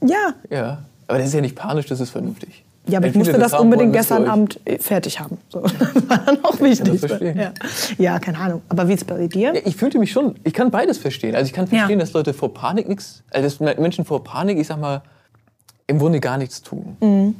ja. 0.06 0.34
Ja. 0.50 0.78
Aber 1.08 1.18
das 1.18 1.28
ist 1.28 1.34
ja 1.34 1.40
nicht 1.40 1.56
panisch, 1.56 1.86
das 1.86 2.00
ist 2.00 2.10
vernünftig. 2.10 2.64
Ja, 2.86 2.98
aber 2.98 3.04
Wenn 3.04 3.10
ich 3.12 3.16
musste 3.18 3.38
das 3.38 3.52
unbedingt 3.52 3.92
gestern 3.92 4.26
Abend 4.28 4.60
äh, 4.64 4.78
fertig 4.78 5.20
haben. 5.20 5.36
So. 5.50 5.60
Das 5.60 5.72
war 6.08 6.18
dann 6.18 6.42
auch 6.44 6.58
wichtig. 6.60 7.00
verstehen. 7.00 7.38
ja. 7.38 7.52
ja, 7.98 8.18
keine 8.18 8.38
Ahnung. 8.38 8.62
Aber 8.70 8.88
wie 8.88 8.92
ist 8.94 9.02
es 9.02 9.06
bei 9.06 9.26
dir? 9.26 9.54
Ja, 9.54 9.60
ich 9.64 9.76
fühlte 9.76 9.98
mich 9.98 10.10
schon, 10.12 10.36
ich 10.44 10.54
kann 10.54 10.70
beides 10.70 10.96
verstehen. 10.96 11.34
Also 11.34 11.46
ich 11.48 11.52
kann 11.52 11.66
verstehen, 11.66 11.98
Ja. 11.98 12.04
dass 12.04 12.12
Leute 12.14 12.32
vor 12.32 12.54
Panik 12.54 12.88
nichts, 12.88 13.22
also 13.30 13.44
dass 13.66 13.78
Menschen 13.78 14.04
vor 14.06 14.24
Panik, 14.24 14.58
ich 14.58 14.66
sag 14.68 14.80
mal, 14.80 15.02
im 15.86 15.98
Grunde 15.98 16.20
gar 16.20 16.38
nichts 16.38 16.62
tun. 16.62 16.96
Mhm. 17.00 17.34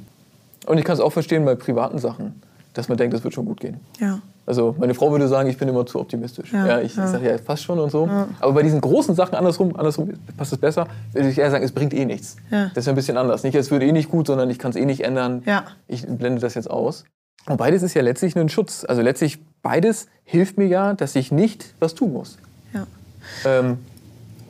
Und 0.67 0.79
ich 0.79 0.85
kann 0.85 0.95
es 0.95 1.01
auch 1.01 1.13
verstehen 1.13 1.45
bei 1.47 1.55
privaten 1.55 1.99
Sachen, 1.99 2.43
dass 2.75 2.89
man 2.89 2.99
denkt, 2.99 3.15
das 3.15 3.25
wird 3.25 3.33
schon 3.33 3.47
gut 3.47 3.61
gehen. 3.61 3.79
Ja. 4.01 4.21
Also 4.49 4.75
meine 4.79 4.95
Frau 4.95 5.11
würde 5.13 5.29
sagen, 5.29 5.49
ich 5.51 5.59
bin 5.59 5.69
immer 5.69 5.85
zu 5.85 6.01
optimistisch. 6.01 6.53
Ja, 6.53 6.67
Ja, 6.67 6.81
ich, 6.81 6.97
ja. 6.97 7.05
ich 7.05 7.11
sage 7.11 7.27
ja, 7.27 7.33
es 7.33 7.43
passt 7.43 7.65
schon 7.65 7.79
und 7.79 7.91
so. 7.91 8.09
Aber 8.41 8.53
bei 8.55 8.63
diesen 8.63 8.81
großen 8.81 9.15
Sachen 9.15 9.35
andersrum, 9.35 9.77
andersrum 9.77 10.15
passt 10.39 10.53
es 10.55 10.59
besser, 10.59 10.89
würde 11.13 11.29
ich 11.29 11.37
eher 11.39 11.51
sagen, 11.51 11.65
es 11.65 11.73
bringt 11.73 11.93
eh 11.93 12.07
nichts. 12.07 12.37
Ja. 12.51 12.69
Das 12.69 12.79
ist 12.79 12.87
ja 12.87 12.93
ein 12.95 12.97
bisschen 12.97 13.19
anders. 13.19 13.43
Nicht, 13.43 13.55
es 13.55 13.71
würde 13.71 13.85
eh 13.87 13.93
nicht 13.93 14.11
gut, 14.11 14.27
sondern 14.27 14.49
ich 14.49 14.59
kann 14.59 14.71
es 14.71 14.77
eh 14.77 14.87
nicht 14.87 15.05
ändern. 15.05 15.43
Ja. 15.45 15.65
Ich 15.87 16.07
blende 16.07 16.41
das 16.41 16.55
jetzt 16.55 16.71
aus. 16.71 17.05
Und 17.47 17.59
beides 17.59 17.83
ist 17.83 17.93
ja 17.95 18.01
letztlich 18.03 18.37
ein 18.37 18.49
Schutz. 18.49 18.85
Also 18.89 19.03
letztlich 19.03 19.39
beides 19.63 20.07
hilft 20.25 20.57
mir 20.57 20.67
ja, 20.67 20.95
dass 20.95 21.15
ich 21.15 21.31
nicht 21.31 21.75
was 21.79 21.95
tun 21.95 22.15
muss. 22.15 22.39
ja. 22.73 22.87
Ähm, 23.45 23.79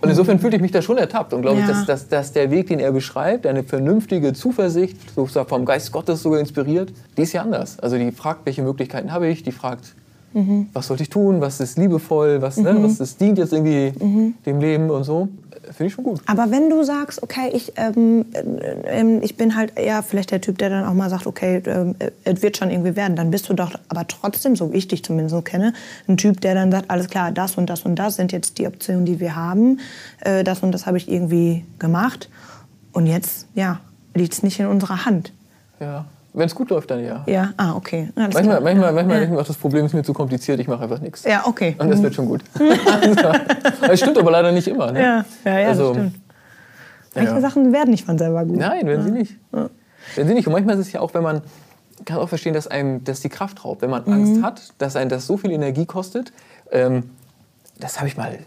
und 0.01 0.09
insofern 0.09 0.39
fühlte 0.39 0.57
ich 0.57 0.63
mich 0.63 0.71
da 0.73 0.81
schon 0.83 0.99
ertappt 0.99 1.33
und 1.33 1.43
glaube, 1.43 1.59
Ja. 1.61 1.65
ich, 1.65 1.71
dass, 1.71 1.87
dass, 1.87 2.09
dass 2.09 2.33
der 2.33 2.51
Weg, 2.51 2.69
den 2.69 2.81
er 2.81 2.93
beschreibt, 2.93 3.47
eine 3.47 3.63
vernünftige 3.65 4.33
Zuversicht, 4.33 4.97
so 5.15 5.27
vom 5.27 5.65
Geist 5.65 5.93
Gottes 5.93 6.23
sogar 6.23 6.41
inspiriert, 6.41 6.93
die 7.17 7.23
ist 7.23 7.33
ja 7.33 7.43
anders. 7.43 7.79
Also 7.81 7.97
die 7.99 8.13
fragt, 8.13 8.47
welche 8.47 8.63
Möglichkeiten 8.63 9.13
habe 9.13 9.29
ich, 9.29 9.43
die 9.43 9.53
fragt, 9.53 9.95
Mhm. 10.35 10.69
was 10.75 10.87
sollte 10.89 11.03
ich 11.03 11.09
tun, 11.09 11.41
was 11.41 11.59
ist 11.61 11.79
liebevoll, 11.79 12.43
was, 12.43 12.59
ne, 12.59 12.77
was 12.83 13.01
ist, 13.01 13.21
dient 13.21 13.39
jetzt 13.39 13.53
irgendwie 13.53 13.93
Mhm. 14.05 14.35
dem 14.45 14.61
Leben 14.61 14.91
und 14.91 15.05
so. 15.05 15.29
Äh, 15.51 15.73
Finde 15.73 15.87
ich 15.87 15.93
schon 15.95 16.05
gut. 16.05 16.21
Aber 16.27 16.51
wenn 16.51 16.69
du 16.69 16.83
sagst, 16.85 17.23
okay, 17.23 17.51
ich, 17.53 17.73
ähm, 17.77 18.27
äh, 18.33 18.41
ähm, 19.01 19.21
ich 19.23 19.37
bin 19.37 19.57
halt 19.57 19.79
eher 19.79 20.03
vielleicht 20.03 20.31
der 20.31 20.41
Typ, 20.41 20.59
der 20.59 20.69
dann 20.71 20.85
auch 20.85 20.93
mal 20.95 21.09
sagt, 21.09 21.27
okay, 21.27 21.63
ähm, 21.67 21.95
äh, 21.99 22.11
es 22.25 22.43
wird 22.43 22.57
schon 22.59 22.71
irgendwie 22.71 22.95
werden, 22.95 23.17
dann 23.17 23.31
bist 23.31 23.49
du 23.49 23.55
doch 23.55 23.73
aber 23.89 24.07
trotzdem, 24.07 24.55
so 24.55 24.73
wie 24.73 24.77
ich 24.77 24.89
dich 24.89 25.03
zumindest 25.03 25.35
so 25.35 25.41
kenne, 25.43 25.73
ein 26.09 26.17
Typ, 26.19 26.41
der 26.43 26.55
dann 26.55 26.71
sagt, 26.71 26.91
alles 26.91 27.09
klar, 27.09 27.33
das 27.33 27.57
und 27.57 27.71
das 27.71 27.83
und 27.83 27.97
das 27.97 28.17
sind 28.17 28.31
jetzt 28.33 28.59
die 28.59 28.67
Optionen, 28.67 29.07
die 29.07 29.21
wir 29.21 29.35
haben. 29.35 29.81
Äh, 30.21 30.45
das 30.45 30.61
und 30.63 30.73
das 30.73 30.87
habe 30.87 30.99
ich 30.99 31.11
irgendwie 31.11 31.65
gemacht. 31.79 32.29
Und 32.93 33.07
jetzt, 33.07 33.47
ja, 33.55 33.81
liegt 34.15 34.35
es 34.35 34.43
nicht 34.43 34.61
in 34.61 34.67
unserer 34.67 35.05
Hand. 35.07 35.33
Ja. 35.81 36.05
Wenn 36.35 36.47
es 36.47 36.55
gut 36.55 36.71
läuft, 36.71 36.91
dann 36.91 37.03
ja. 37.03 37.25
Ja, 37.27 37.53
ah, 37.57 37.75
okay. 37.75 38.11
Alles 38.15 38.35
Manchmal, 38.35 38.61
manchmal, 38.61 38.93
manchmal 38.93 39.17
ja. 39.17 39.21
denke 39.21 39.25
ich 39.25 39.31
mir 39.31 39.41
auch, 39.41 39.47
das 39.47 39.57
Problem 39.57 39.87
ist 39.87 39.95
mir 39.95 40.03
zu 40.03 40.13
kompliziert, 40.13 40.61
ich 40.61 40.69
mache 40.69 40.83
einfach 40.83 41.01
nichts. 41.01 41.25
Ja, 41.25 41.47
okay. 41.47 41.75
Und 41.79 41.91
das 41.91 42.03
wird 42.03 42.15
schon 42.15 42.27
gut. 42.27 42.43
das 43.81 43.99
stimmt 43.99 44.19
aber 44.19 44.31
leider 44.31 44.53
nicht 44.53 44.69
immer. 44.69 44.93
Ne? 44.93 45.03
Ja, 45.03 45.25
ja, 45.45 45.59
ja, 45.59 45.69
Also, 45.69 45.95
das 45.95 45.97
stimmt. 45.97 46.21
Manche 47.15 47.33
ja. 47.33 47.41
Sachen 47.41 47.73
werden 47.73 47.91
nicht 47.91 48.05
von 48.05 48.19
selber 48.19 48.45
gut. 48.45 48.57
Nein, 48.59 48.87
werden 48.87 49.05
sie 49.05 49.11
nicht. 49.11 49.37
Werden 49.51 50.29
sie 50.29 50.35
nicht. 50.35 50.47
Und 50.47 50.53
manchmal 50.53 50.79
ist 50.79 50.87
es 50.87 50.93
ja 50.93 51.01
auch, 51.01 51.15
wenn 51.15 51.23
man 51.23 51.43
ich 51.99 52.05
kann 52.05 52.19
auch 52.19 52.29
verstehen, 52.29 52.55
dass 52.55 52.69
einem 52.69 53.03
das 53.05 53.21
die 53.21 53.29
Kraft 53.29 53.65
raubt. 53.65 53.83
Wenn 53.83 53.91
man 53.91 54.05
Mhm. 54.05 54.13
Angst 54.13 54.43
hat, 54.43 54.63
dass 54.79 54.97
einen 54.97 55.11
das 55.11 55.27
so 55.27 55.37
viel 55.37 55.51
Energie 55.51 55.87
kostet. 55.87 56.33
Ähm, 56.71 57.11
das 57.79 57.99
habe 57.99 58.09
ich 58.09 58.17
mal. 58.17 58.39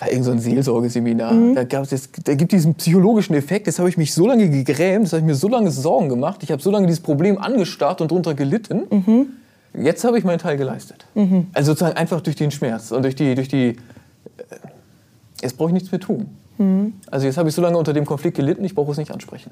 War 0.00 0.10
irgend 0.10 0.24
so 0.24 0.30
ein 0.32 0.38
Seelsorgeseminar. 0.38 1.32
Mhm. 1.32 1.54
Da, 1.54 1.64
gab's 1.64 1.90
das, 1.90 2.08
da 2.24 2.34
gibt 2.34 2.52
diesen 2.52 2.74
psychologischen 2.74 3.34
Effekt. 3.34 3.66
Das 3.66 3.78
habe 3.78 3.88
ich 3.88 3.96
mich 3.96 4.12
so 4.14 4.26
lange 4.26 4.48
gegrämt, 4.48 5.04
das 5.04 5.12
habe 5.12 5.20
ich 5.20 5.26
mir 5.26 5.34
so 5.34 5.48
lange 5.48 5.70
Sorgen 5.70 6.08
gemacht. 6.08 6.42
Ich 6.42 6.50
habe 6.50 6.62
so 6.62 6.70
lange 6.70 6.86
dieses 6.86 7.00
Problem 7.00 7.38
angestarrt 7.38 8.00
und 8.00 8.10
darunter 8.10 8.34
gelitten. 8.34 8.82
Mhm. 8.90 9.26
Jetzt 9.84 10.02
habe 10.04 10.18
ich 10.18 10.24
meinen 10.24 10.38
Teil 10.38 10.56
geleistet. 10.56 11.06
Also 11.52 11.72
sozusagen 11.72 11.96
einfach 11.96 12.20
durch 12.22 12.34
den 12.36 12.50
Schmerz 12.50 12.90
und 12.90 13.02
durch 13.02 13.14
die, 13.14 13.34
durch 13.34 13.48
die. 13.48 13.68
äh, 13.68 13.76
Jetzt 15.42 15.56
brauche 15.56 15.68
ich 15.68 15.74
nichts 15.74 15.90
mehr 15.92 16.00
tun. 16.00 16.26
Mhm. 16.58 16.94
Also 17.10 17.26
jetzt 17.26 17.36
habe 17.38 17.48
ich 17.48 17.54
so 17.54 17.62
lange 17.62 17.78
unter 17.78 17.92
dem 17.92 18.04
Konflikt 18.04 18.36
gelitten, 18.36 18.64
ich 18.64 18.74
brauche 18.74 18.90
es 18.92 18.98
nicht 18.98 19.10
ansprechen. 19.12 19.50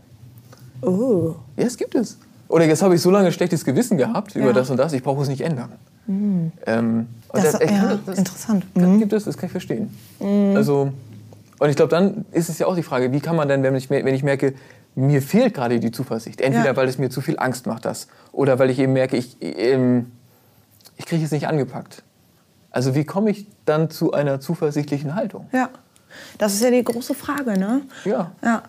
Oh. 0.82 1.34
Ja, 1.56 1.64
es 1.64 1.76
gibt 1.76 1.94
es. 1.94 2.18
Oder 2.48 2.64
jetzt 2.66 2.82
habe 2.82 2.94
ich 2.94 3.00
so 3.02 3.10
lange 3.10 3.30
schlechtes 3.32 3.64
Gewissen 3.64 3.96
gehabt 3.98 4.34
über 4.34 4.46
Ja. 4.46 4.52
das 4.52 4.70
und 4.70 4.76
das, 4.78 4.92
ich 4.92 5.02
brauche 5.02 5.22
es 5.22 5.28
nicht 5.28 5.40
ändern. 5.42 5.72
Ähm, 6.08 6.52
und 6.66 7.44
Das, 7.44 7.60
ich 7.60 7.70
ja, 7.70 7.78
kann- 7.78 8.00
das- 8.06 8.18
interessant. 8.18 8.64
Das 8.74 8.98
gibt 8.98 9.12
es, 9.12 9.24
das 9.24 9.36
kann 9.36 9.46
ich 9.46 9.52
verstehen. 9.52 9.94
Also, 10.56 10.92
und 11.58 11.68
ich 11.68 11.76
glaube, 11.76 11.90
dann 11.90 12.24
ist 12.32 12.48
es 12.48 12.58
ja 12.58 12.66
auch 12.66 12.74
die 12.76 12.82
Frage, 12.82 13.12
wie 13.12 13.20
kann 13.20 13.36
man 13.36 13.48
denn, 13.48 13.62
wenn 13.62 13.74
ich, 13.76 13.90
wenn 13.90 14.06
ich 14.14 14.22
merke, 14.22 14.54
mir 14.94 15.20
fehlt 15.22 15.54
gerade 15.54 15.78
die 15.80 15.90
Zuversicht. 15.92 16.40
Entweder 16.40 16.66
Ja. 16.66 16.76
weil 16.76 16.88
es 16.88 16.98
mir 16.98 17.10
zu 17.10 17.20
viel 17.20 17.38
Angst 17.38 17.66
macht, 17.66 17.84
das. 17.84 18.08
Oder 18.32 18.58
weil 18.58 18.70
ich 18.70 18.78
eben 18.78 18.94
merke, 18.94 19.16
ich, 19.16 19.36
ähm, 19.40 20.10
ich 20.96 21.04
kriege 21.06 21.24
es 21.24 21.30
nicht 21.30 21.46
angepackt. 21.46 22.02
Also 22.70 22.94
wie 22.94 23.04
komme 23.04 23.30
ich 23.30 23.46
dann 23.64 23.90
zu 23.90 24.12
einer 24.12 24.40
zuversichtlichen 24.40 25.14
Haltung? 25.14 25.46
Ja, 25.52 25.68
das 26.38 26.54
ist 26.54 26.62
ja 26.62 26.70
die 26.70 26.82
große 26.82 27.14
Frage, 27.14 27.58
ne? 27.58 27.82
Ja. 28.04 28.32
Ja. 28.42 28.62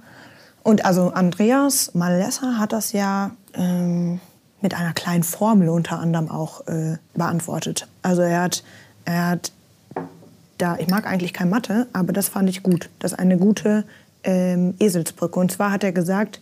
Und 0.64 0.86
also 0.86 1.12
Andreas 1.14 1.96
Malessa 1.96 2.58
hat 2.58 2.74
das 2.74 2.92
ja 2.92 3.32
ähm, 3.54 4.20
mit 4.62 4.74
einer 4.74 4.94
kleinen 4.94 5.24
Formel 5.24 5.70
unter 5.70 6.00
anderem 6.00 6.30
auch 6.30 6.68
äh, 6.68 6.98
beantwortet. 7.14 7.88
Also 8.02 8.22
er 8.22 8.42
hat, 8.42 8.64
er 9.06 9.28
hat 9.28 9.52
da, 10.58 10.78
ich 10.78 10.88
mag 10.88 11.08
eigentlich 11.08 11.34
kein 11.34 11.50
Mathe, 11.50 11.88
aber 11.94 12.14
das 12.14 12.30
fand 12.30 12.50
ich 12.50 12.64
gut. 12.64 12.90
Das 13.00 13.14
ist 13.14 13.20
eine 13.20 13.38
gute 13.38 13.86
ähm, 14.24 14.76
Eselsbrücke. 14.80 15.40
Und 15.40 15.52
zwar 15.52 15.72
hat 15.72 15.84
er 15.84 15.92
gesagt, 15.92 16.42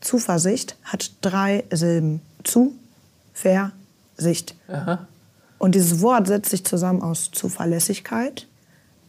Zuversicht 0.00 0.76
hat 0.84 1.12
drei 1.20 1.64
Silben. 1.70 2.20
Zu, 2.44 2.72
Ver, 3.34 3.72
Sicht. 4.16 4.54
Aha. 4.68 5.06
Und 5.58 5.74
dieses 5.74 6.00
Wort 6.00 6.26
setzt 6.26 6.50
sich 6.50 6.64
zusammen 6.64 7.02
aus 7.02 7.30
Zuverlässigkeit, 7.32 8.46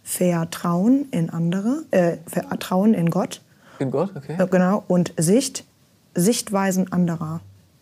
Vertrauen 0.04 1.08
in 1.12 1.30
andere, 1.30 1.84
äh, 1.92 2.18
Vertrauen 2.28 2.94
in 2.94 3.10
Gott. 3.10 3.42
In 3.80 3.92
Gott, 3.92 4.12
okay. 4.16 4.36
Äh, 4.38 4.48
Genau, 4.48 4.84
und 4.88 5.14
Sicht, 5.18 5.64
Sichtweisen 6.14 6.92
anderer. 6.92 7.40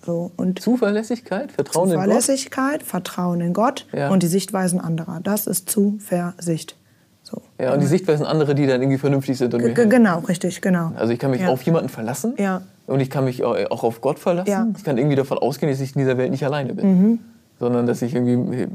So, 0.09 0.31
und 0.37 0.59
Zuverlässigkeit, 0.59 1.51
Vertrauen 1.51 1.89
in 1.91 1.95
Gott. 1.97 2.03
Zuverlässigkeit, 2.05 2.81
Vertrauen 2.81 3.41
in 3.41 3.53
Gott 3.53 3.85
Ja. 3.93 4.09
und 4.09 4.23
die 4.23 4.27
Sichtweisen 4.27 4.79
anderer. 4.81 5.19
Das 5.21 5.45
ist 5.45 5.69
Zuversicht. 5.69 6.75
So. 7.21 7.43
Ja, 7.59 7.75
und 7.75 7.81
die 7.81 7.85
Sichtweisen 7.85 8.25
anderer, 8.25 8.55
die 8.55 8.65
dann 8.65 8.81
irgendwie 8.81 8.97
vernünftig 8.97 9.37
sind 9.37 9.53
und 9.53 9.63
G 9.63 9.85
genau, 9.85 10.17
richtig, 10.21 10.61
genau. 10.61 10.93
Also 10.95 11.13
ich 11.13 11.19
kann 11.19 11.29
mich 11.29 11.41
Ja. 11.41 11.49
auf 11.49 11.61
jemanden 11.61 11.89
verlassen 11.89 12.33
Ja. 12.39 12.63
und 12.87 13.01
ich 13.01 13.11
kann 13.11 13.23
mich 13.23 13.43
au- 13.45 13.67
auch 13.69 13.83
auf 13.83 14.01
Gott 14.01 14.17
verlassen. 14.17 14.49
Ja. 14.49 14.65
Mhm. 14.65 14.73
Ich 14.77 14.83
kann 14.83 14.97
irgendwie 14.97 15.15
davon 15.15 15.37
ausgehen, 15.37 15.71
dass 15.71 15.79
ich 15.79 15.95
in 15.95 15.99
dieser 16.01 16.17
Welt 16.17 16.31
nicht 16.31 16.43
alleine 16.43 16.73
bin, 16.73 17.19
sondern 17.59 17.85
dass 17.85 18.01
ich 18.01 18.15
irgendwie 18.15 18.67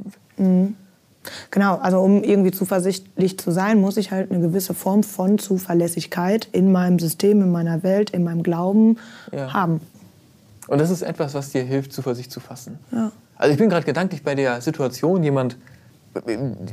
Genau, 1.50 1.76
also 1.76 2.00
um 2.00 2.22
irgendwie 2.22 2.50
zuversichtlich 2.50 3.38
zu 3.38 3.50
sein, 3.50 3.80
muss 3.80 3.96
ich 3.96 4.10
halt 4.12 4.30
eine 4.30 4.40
gewisse 4.40 4.74
Form 4.74 5.02
von 5.02 5.38
Zuverlässigkeit 5.38 6.46
in 6.52 6.70
meinem 6.70 6.98
System, 6.98 7.40
in 7.40 7.50
meiner 7.50 7.82
Welt, 7.82 8.10
in 8.10 8.22
meinem 8.24 8.42
Glauben 8.42 8.98
Ja. 9.32 9.52
haben. 9.54 9.80
Und 10.68 10.78
das 10.80 10.90
ist 10.90 11.02
etwas, 11.02 11.34
was 11.34 11.50
dir 11.50 11.62
hilft, 11.62 11.92
Zuversicht 11.92 12.30
zu 12.30 12.40
fassen. 12.40 12.78
Ja. 12.92 13.10
Also 13.36 13.52
ich 13.52 13.58
bin 13.58 13.68
gerade 13.68 13.84
gedanklich 13.86 14.22
bei 14.22 14.34
der 14.34 14.60
Situation, 14.60 15.22
jemand 15.22 15.56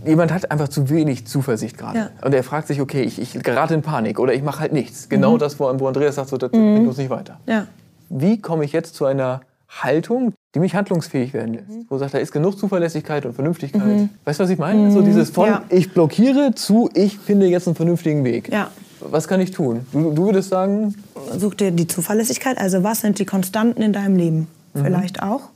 jemand 0.06 0.32
hat 0.32 0.52
einfach 0.52 0.68
zu 0.68 0.90
wenig 0.90 1.26
Zuversicht 1.26 1.78
gerade. 1.78 1.98
Ja. 1.98 2.10
Und 2.24 2.34
er 2.34 2.44
fragt 2.44 2.68
sich, 2.68 2.82
okay, 2.82 3.02
ich, 3.02 3.20
ich 3.20 3.34
gerate 3.42 3.74
in 3.74 3.82
Panik 3.82 4.20
oder 4.20 4.34
ich 4.34 4.44
mache 4.44 4.60
halt 4.60 4.74
nichts. 4.74 5.10
Genau 5.10 5.38
das, 5.38 5.60
wo, 5.60 5.64
wo 5.80 5.88
Andreas 5.88 6.16
sagt, 6.16 6.30
so, 6.30 6.38
das 6.38 6.52
bringt 6.52 6.88
uns 6.88 6.98
nicht 6.98 7.10
weiter. 7.10 7.40
Ja. 7.48 7.68
Wie 8.10 8.40
komme 8.40 8.66
ich 8.66 8.72
jetzt 8.72 8.96
zu 8.96 9.06
einer 9.06 9.42
Haltung, 9.68 10.34
die 10.54 10.60
mich 10.60 10.76
handlungsfähig 10.76 11.34
werden 11.34 11.56
lässt? 11.56 11.70
Mhm. 11.70 11.86
Wo 11.90 11.98
sagt, 11.98 12.14
da 12.14 12.18
ist 12.18 12.32
genug 12.32 12.60
Zuverlässigkeit 12.60 13.26
und 13.26 13.34
Vernünftigkeit. 13.34 14.10
Weißt 14.26 14.40
du, 14.40 14.44
was 14.44 14.50
ich 14.50 14.60
meine? 14.60 14.92
So 14.92 15.02
dieses 15.02 15.30
von, 15.30 15.48
Ja. 15.48 15.64
ich 15.70 15.94
blockiere 15.94 16.54
zu, 16.54 16.90
ich 16.94 17.18
finde 17.18 17.48
jetzt 17.48 17.68
einen 17.68 17.76
vernünftigen 17.76 18.24
Weg. 18.24 18.52
Ja. 18.52 18.70
Was 19.10 19.28
kann 19.28 19.42
ich 19.42 19.52
tun? 19.52 19.86
Du, 19.92 20.12
du 20.12 20.26
würdest 20.26 20.50
sagen, 20.50 20.96
Such 21.38 21.56
dir 21.56 21.72
die 21.72 21.88
Zuverlässigkeit, 21.88 22.58
also 22.58 22.84
was 22.84 23.02
sind 23.02 23.20
die 23.20 23.26
Konstanten 23.26 23.82
in 23.82 23.94
deinem 23.94 24.16
Leben? 24.16 24.48
Vielleicht 24.74 25.22
auch. 25.22 25.50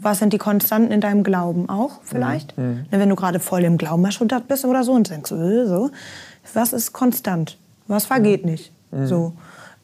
Was 0.00 0.18
sind 0.20 0.32
die 0.32 0.38
Konstanten 0.38 0.92
in 0.92 1.02
deinem 1.02 1.24
Glauben 1.24 1.68
auch? 1.68 2.00
Vielleicht. 2.04 2.56
Ne, 2.56 2.86
Wenn 2.90 3.10
du 3.10 3.16
gerade 3.16 3.38
voll 3.38 3.64
im 3.64 3.76
Glauben 3.76 4.02
erschüttert 4.04 4.48
bist 4.48 4.64
oder 4.64 4.82
so 4.82 4.92
und 4.92 5.10
denkst, 5.10 5.30
äh, 5.30 5.66
so, 5.66 5.90
was 6.54 6.72
ist 6.72 6.92
konstant? 6.94 7.58
Was 7.86 8.06
vergeht 8.06 8.46
nicht? 8.46 8.72
So. 9.04 9.34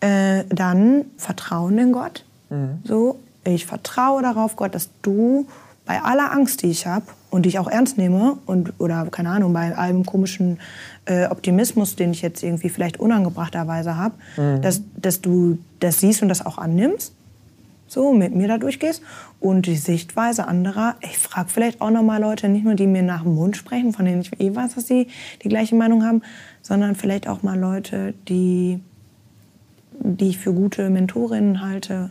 Äh, 0.00 0.44
dann 0.48 1.04
Vertrauen 1.16 1.76
in 1.78 1.92
Gott. 1.92 2.24
So, 2.84 3.18
ich 3.44 3.66
vertraue 3.66 4.22
darauf, 4.22 4.56
Gott, 4.56 4.74
dass 4.74 4.88
du 5.02 5.46
bei 5.88 6.02
aller 6.02 6.30
Angst, 6.32 6.62
die 6.62 6.66
ich 6.66 6.86
habe 6.86 7.06
und 7.30 7.46
die 7.46 7.48
ich 7.48 7.58
auch 7.58 7.66
ernst 7.66 7.96
nehme 7.96 8.36
und 8.44 8.74
oder 8.78 9.06
keine 9.10 9.30
Ahnung 9.30 9.54
bei 9.54 9.74
allem 9.74 10.04
komischen 10.04 10.58
äh, 11.06 11.26
Optimismus, 11.28 11.96
den 11.96 12.10
ich 12.10 12.20
jetzt 12.20 12.42
irgendwie 12.42 12.68
vielleicht 12.68 13.00
unangebrachterweise 13.00 13.96
habe, 13.96 14.14
dass, 14.60 14.82
dass 14.96 15.22
du 15.22 15.58
das 15.80 16.00
siehst 16.00 16.20
und 16.20 16.28
das 16.28 16.44
auch 16.44 16.58
annimmst, 16.58 17.14
so 17.86 18.12
mit 18.12 18.34
mir 18.34 18.48
da 18.48 18.58
durchgehst 18.58 19.00
und 19.40 19.64
die 19.64 19.76
Sichtweise 19.76 20.46
anderer. 20.46 20.96
Ich 21.00 21.16
frage 21.16 21.48
vielleicht 21.48 21.80
auch 21.80 21.90
noch 21.90 22.02
mal 22.02 22.20
Leute, 22.20 22.50
nicht 22.50 22.66
nur 22.66 22.74
die 22.74 22.86
mir 22.86 23.02
nach 23.02 23.22
dem 23.22 23.34
Mund 23.34 23.56
sprechen, 23.56 23.94
von 23.94 24.04
denen 24.04 24.20
ich 24.20 24.38
eh 24.38 24.54
weiß, 24.54 24.74
dass 24.74 24.86
sie 24.86 25.06
die 25.42 25.48
gleiche 25.48 25.74
Meinung 25.74 26.04
haben, 26.04 26.20
sondern 26.60 26.96
vielleicht 26.96 27.26
auch 27.28 27.42
mal 27.42 27.58
Leute, 27.58 28.12
die 28.28 28.80
die 30.00 30.28
ich 30.28 30.38
für 30.38 30.52
gute 30.52 30.90
Mentorinnen 30.90 31.60
halte, 31.60 32.10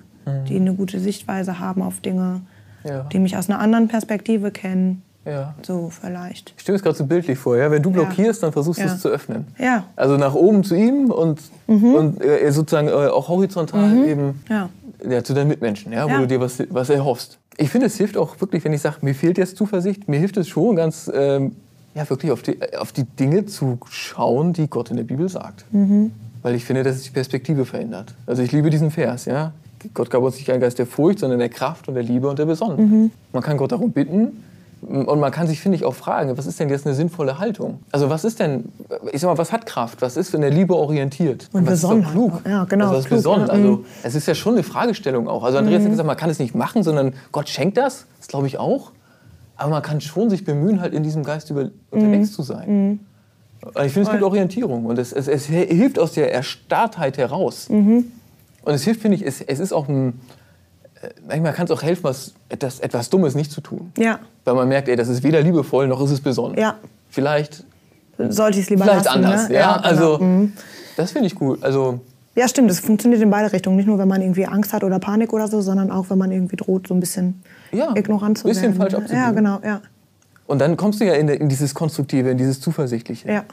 die 0.49 0.57
eine 0.57 0.73
gute 0.73 0.99
Sichtweise 0.99 1.59
haben 1.59 1.81
auf 1.81 2.01
Dinge, 2.01 2.41
Ja. 2.87 3.03
die 3.11 3.19
mich 3.19 3.35
aus 3.37 3.49
einer 3.49 3.59
anderen 3.59 3.87
Perspektive 3.87 4.51
kennen. 4.51 5.01
ja. 5.25 5.53
So 5.61 5.89
vielleicht. 5.89 6.53
Ich 6.55 6.61
stelle 6.61 6.73
mir 6.75 6.77
das 6.79 6.83
gerade 6.83 6.97
so 6.97 7.05
bildlich 7.05 7.37
vor, 7.37 7.57
ja? 7.57 7.69
Wenn 7.69 7.81
du 7.83 7.91
blockierst, 7.91 8.43
dann 8.43 8.51
versuchst 8.53 8.79
du 8.81 8.85
es 8.85 8.99
zu 9.01 9.09
öffnen. 9.09 9.47
Ja. 9.59 9.83
Also 9.95 10.15
nach 10.17 10.33
oben 10.33 10.63
zu 10.63 10.75
ihm 10.75 11.11
und, 11.11 11.39
und 11.67 12.21
äh, 12.23 12.49
sozusagen 12.51 12.87
äh, 12.87 12.91
auch 12.91 13.27
horizontal 13.27 14.07
eben 14.07 14.41
Ja. 14.49 15.23
zu 15.23 15.33
deinen 15.33 15.49
Mitmenschen, 15.49 15.91
ja, 15.91 16.05
wo 16.05 16.21
du 16.21 16.27
dir 16.27 16.39
was, 16.39 16.63
was 16.69 16.89
erhoffst. 16.89 17.39
Ich 17.57 17.69
finde, 17.69 17.87
es 17.87 17.97
hilft 17.97 18.15
auch 18.17 18.39
wirklich, 18.39 18.63
wenn 18.63 18.73
ich 18.73 18.81
sage, 18.81 18.97
mir 19.01 19.15
fehlt 19.15 19.37
jetzt 19.37 19.57
Zuversicht, 19.57 20.07
mir 20.07 20.19
hilft 20.19 20.37
es 20.37 20.47
schon 20.47 20.75
ganz, 20.75 21.11
ähm, 21.13 21.55
ja, 21.95 22.07
wirklich 22.09 22.31
auf 22.31 22.43
die, 22.43 22.57
auf 22.77 22.91
die 22.91 23.03
Dinge 23.03 23.47
zu 23.47 23.79
schauen, 23.89 24.53
die 24.53 24.67
Gott 24.69 24.91
in 24.91 24.97
der 24.97 25.03
Bibel 25.03 25.27
sagt. 25.27 25.65
Weil 26.43 26.53
ich 26.55 26.63
finde, 26.63 26.83
dass 26.83 26.95
es 26.97 27.03
die 27.03 27.09
Perspektive 27.09 27.65
verändert. 27.65 28.13
Also 28.27 28.43
ich 28.43 28.51
liebe 28.51 28.69
diesen 28.69 28.91
Vers, 28.91 29.25
ja. 29.25 29.51
Gott 29.93 30.09
gab 30.09 30.21
uns 30.23 30.35
nicht 30.37 30.49
einen 30.51 30.61
Geist 30.61 30.79
der 30.79 30.87
Furcht, 30.87 31.19
sondern 31.19 31.39
der 31.39 31.49
Kraft 31.49 31.87
und 31.87 31.93
der 31.95 32.03
Liebe 32.03 32.27
und 32.27 32.39
der 32.39 32.45
Besonnenheit. 32.45 33.11
Man 33.33 33.43
kann 33.43 33.57
Gott 33.57 33.71
darum 33.71 33.91
bitten 33.91 34.43
und 34.81 35.19
man 35.19 35.31
kann 35.31 35.47
sich, 35.47 35.59
finde 35.59 35.75
ich, 35.77 35.85
auch 35.85 35.95
fragen, 35.95 36.37
was 36.37 36.45
ist 36.45 36.59
denn 36.59 36.69
jetzt 36.69 36.85
eine 36.85 36.93
sinnvolle 36.93 37.39
Haltung? 37.39 37.79
Also 37.91 38.09
was 38.09 38.23
ist 38.23 38.39
denn, 38.39 38.65
ich 39.11 39.21
sag 39.21 39.29
mal, 39.29 39.37
was 39.37 39.51
hat 39.51 39.65
Kraft? 39.65 40.01
Was 40.01 40.17
ist 40.17 40.33
in 40.35 40.41
der 40.41 40.51
Liebe 40.51 40.75
orientiert? 40.75 41.49
Und 41.51 41.65
was 41.65 41.75
ist 41.75 41.83
doch 41.83 41.89
Besonnenheit. 41.89 42.13
klug? 42.13 42.41
Ja, 42.45 42.63
genau, 42.65 42.85
Also 42.85 42.95
was 42.97 43.03
ist 43.05 43.07
klug, 43.07 43.17
besonnen? 43.17 43.47
ja, 43.47 43.53
Also 43.53 43.67
mhm. 43.77 43.85
es 44.03 44.15
ist 44.15 44.27
ja 44.27 44.35
schon 44.35 44.53
eine 44.53 44.63
Fragestellung 44.63 45.27
auch. 45.27 45.43
Also 45.43 45.57
Andreas 45.57 45.81
hat 45.83 45.89
gesagt, 45.89 46.07
man 46.07 46.17
kann 46.17 46.29
es 46.29 46.37
nicht 46.39 46.53
machen, 46.53 46.83
sondern 46.83 47.13
Gott 47.31 47.49
schenkt 47.49 47.77
das. 47.77 48.05
Das 48.19 48.27
glaube 48.27 48.47
ich 48.47 48.59
auch. 48.59 48.91
Aber 49.55 49.71
man 49.71 49.81
kann 49.81 49.99
schon 50.01 50.29
sich 50.29 50.45
bemühen, 50.45 50.79
halt 50.79 50.93
in 50.93 51.01
diesem 51.01 51.23
Geist 51.23 51.49
über, 51.49 51.69
unterwegs 51.89 52.31
zu 52.33 52.43
sein. 52.43 52.99
Und 53.63 53.85
ich 53.85 53.91
finde, 53.91 54.07
es 54.07 54.11
gibt 54.11 54.23
Orientierung 54.23 54.85
und 54.85 54.99
es, 54.99 55.11
es, 55.11 55.27
es 55.27 55.47
hilft 55.47 55.97
aus 55.97 56.13
der 56.13 56.31
Erstarrtheit 56.31 57.17
heraus. 57.17 57.67
Und 58.67 58.73
es 58.73 58.83
hilft, 58.83 59.01
finde 59.01 59.15
ich, 59.17 59.25
es, 59.25 59.39
es 59.41 59.59
ist 59.59 59.71
auch 59.73 59.87
ein, 59.87 60.19
äh, 61.01 61.07
manchmal 61.27 61.53
kann 61.53 61.65
es 61.65 61.71
auch 61.71 61.81
helfen, 61.81 62.03
was, 62.03 62.33
etwas, 62.49 62.79
etwas 62.81 63.09
Dummes 63.09 63.33
nicht 63.35 63.51
zu 63.51 63.61
tun. 63.61 63.91
Ja. 63.97 64.19
Weil 64.45 64.55
man 64.55 64.67
merkt, 64.67 64.89
ey, 64.89 64.95
das 64.95 65.07
ist 65.07 65.23
weder 65.23 65.41
liebevoll 65.41 65.87
noch 65.87 66.01
ist 66.03 66.11
es 66.11 66.21
besonnen. 66.21 66.57
Ja. 66.57 66.75
Vielleicht, 67.09 67.63
Sollte 68.17 68.57
ich 68.57 68.65
es 68.65 68.69
lieber 68.69 68.83
vielleicht 68.83 69.05
lassen. 69.05 69.23
anders. 69.23 69.47
Ne? 69.49 69.55
Ja, 69.55 69.77
genau. 69.77 69.87
also 69.87 70.17
Mhm. 70.19 70.53
das 70.97 71.11
finde 71.11 71.27
ich 71.27 71.35
gut. 71.35 71.63
Also 71.63 71.99
Ja, 72.35 72.47
stimmt. 72.47 72.69
Das 72.69 72.79
funktioniert 72.79 73.21
in 73.21 73.29
beide 73.29 73.53
Richtungen. 73.53 73.77
Nicht 73.77 73.85
nur, 73.87 73.97
wenn 73.99 74.07
man 74.07 74.21
irgendwie 74.21 74.45
Angst 74.47 74.73
hat 74.73 74.83
oder 74.83 74.99
Panik 74.99 75.31
oder 75.33 75.47
so, 75.47 75.61
sondern 75.61 75.91
auch, 75.91 76.09
wenn 76.09 76.17
man 76.17 76.31
irgendwie 76.31 76.55
droht, 76.57 76.87
so 76.87 76.93
ein 76.93 76.99
bisschen 76.99 77.41
Ja, 77.71 77.95
ignorant 77.95 78.37
zu 78.39 78.43
bisschen 78.47 78.63
werden. 78.77 78.77
falsch 78.77 78.93
Ja, 78.93 78.99
abzubiegen. 78.99 79.35
genau. 79.35 79.59
Ja. 79.63 79.81
Und 80.47 80.59
dann 80.59 80.75
kommst 80.77 80.99
du 80.99 81.05
ja 81.05 81.13
in, 81.13 81.29
in 81.29 81.47
dieses 81.47 81.73
Konstruktive, 81.73 82.29
in 82.31 82.37
dieses 82.37 82.59
Zuversichtliche. 82.59 83.31
Ja. 83.31 83.43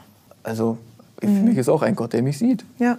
Also 0.43 0.77
für 1.21 1.27
mich 1.27 1.57
ist 1.57 1.69
auch 1.69 1.81
ein 1.83 1.95
Gott, 1.95 2.13
der 2.13 2.21
mich 2.23 2.37
sieht. 2.37 2.65
Ja. 2.79 2.97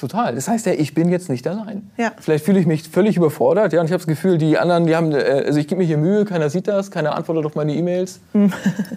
Total. 0.00 0.34
Das 0.34 0.48
heißt 0.48 0.64
ja, 0.64 0.72
ich 0.72 0.94
bin 0.94 1.10
jetzt 1.10 1.28
nicht 1.28 1.46
allein. 1.46 1.90
Ja. 1.98 2.12
Vielleicht 2.18 2.46
fühle 2.46 2.58
ich 2.58 2.66
mich 2.66 2.88
völlig 2.88 3.18
überfordert. 3.18 3.74
Ja, 3.74 3.80
und 3.80 3.86
ich 3.86 3.92
habe 3.92 3.98
das 3.98 4.06
Gefühl, 4.06 4.38
die 4.38 4.56
anderen, 4.56 4.86
die 4.86 4.96
haben, 4.96 5.12
äh, 5.12 5.44
also 5.46 5.58
ich 5.60 5.68
gebe 5.68 5.82
mir 5.82 5.86
hier 5.86 5.98
Mühe, 5.98 6.24
keiner 6.24 6.48
sieht 6.48 6.68
das, 6.68 6.90
keiner 6.90 7.14
antwortet 7.14 7.44
auf 7.44 7.54
meine 7.54 7.74
E-Mails. 7.74 8.20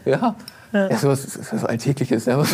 Ja. 0.05 0.35
ja. 0.71 0.97
sowas 0.97 1.23
ist 1.23 1.49
so 1.49 1.67
Alltägliches, 1.67 2.25
ja, 2.25 2.37
was 2.37 2.49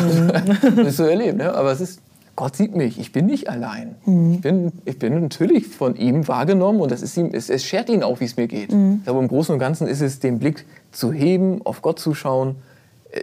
das 0.76 0.98
so 0.98 1.04
erleben. 1.04 1.40
Ja. 1.40 1.54
Aber 1.54 1.72
es 1.72 1.80
ist, 1.80 2.02
Gott 2.36 2.56
sieht 2.56 2.76
mich, 2.76 3.00
ich 3.00 3.12
bin 3.12 3.28
nicht 3.28 3.50
allein. 3.50 3.96
Ich, 4.34 4.42
bin, 4.42 4.72
ich 4.86 5.00
bin 5.00 5.22
natürlich 5.22 5.68
von 5.68 5.96
ihm 5.96 6.28
wahrgenommen 6.28 6.82
und 6.82 6.92
das 6.92 7.02
ist 7.02 7.16
ihm, 7.18 7.30
es, 7.34 7.50
es 7.50 7.64
schert 7.64 7.90
ihn 7.90 8.04
auch, 8.04 8.20
wie 8.20 8.26
es 8.26 8.36
mir 8.36 8.48
geht. 8.48 8.74
Aber 9.06 9.20
im 9.20 9.28
Großen 9.28 9.54
und 9.54 9.60
Ganzen 9.60 9.88
ist 9.88 10.02
es, 10.02 10.20
den 10.20 10.40
Blick 10.40 10.66
zu 10.92 11.12
heben, 11.14 11.62
auf 11.66 11.82
Gott 11.82 12.00
zu 12.00 12.14
schauen. 12.14 12.56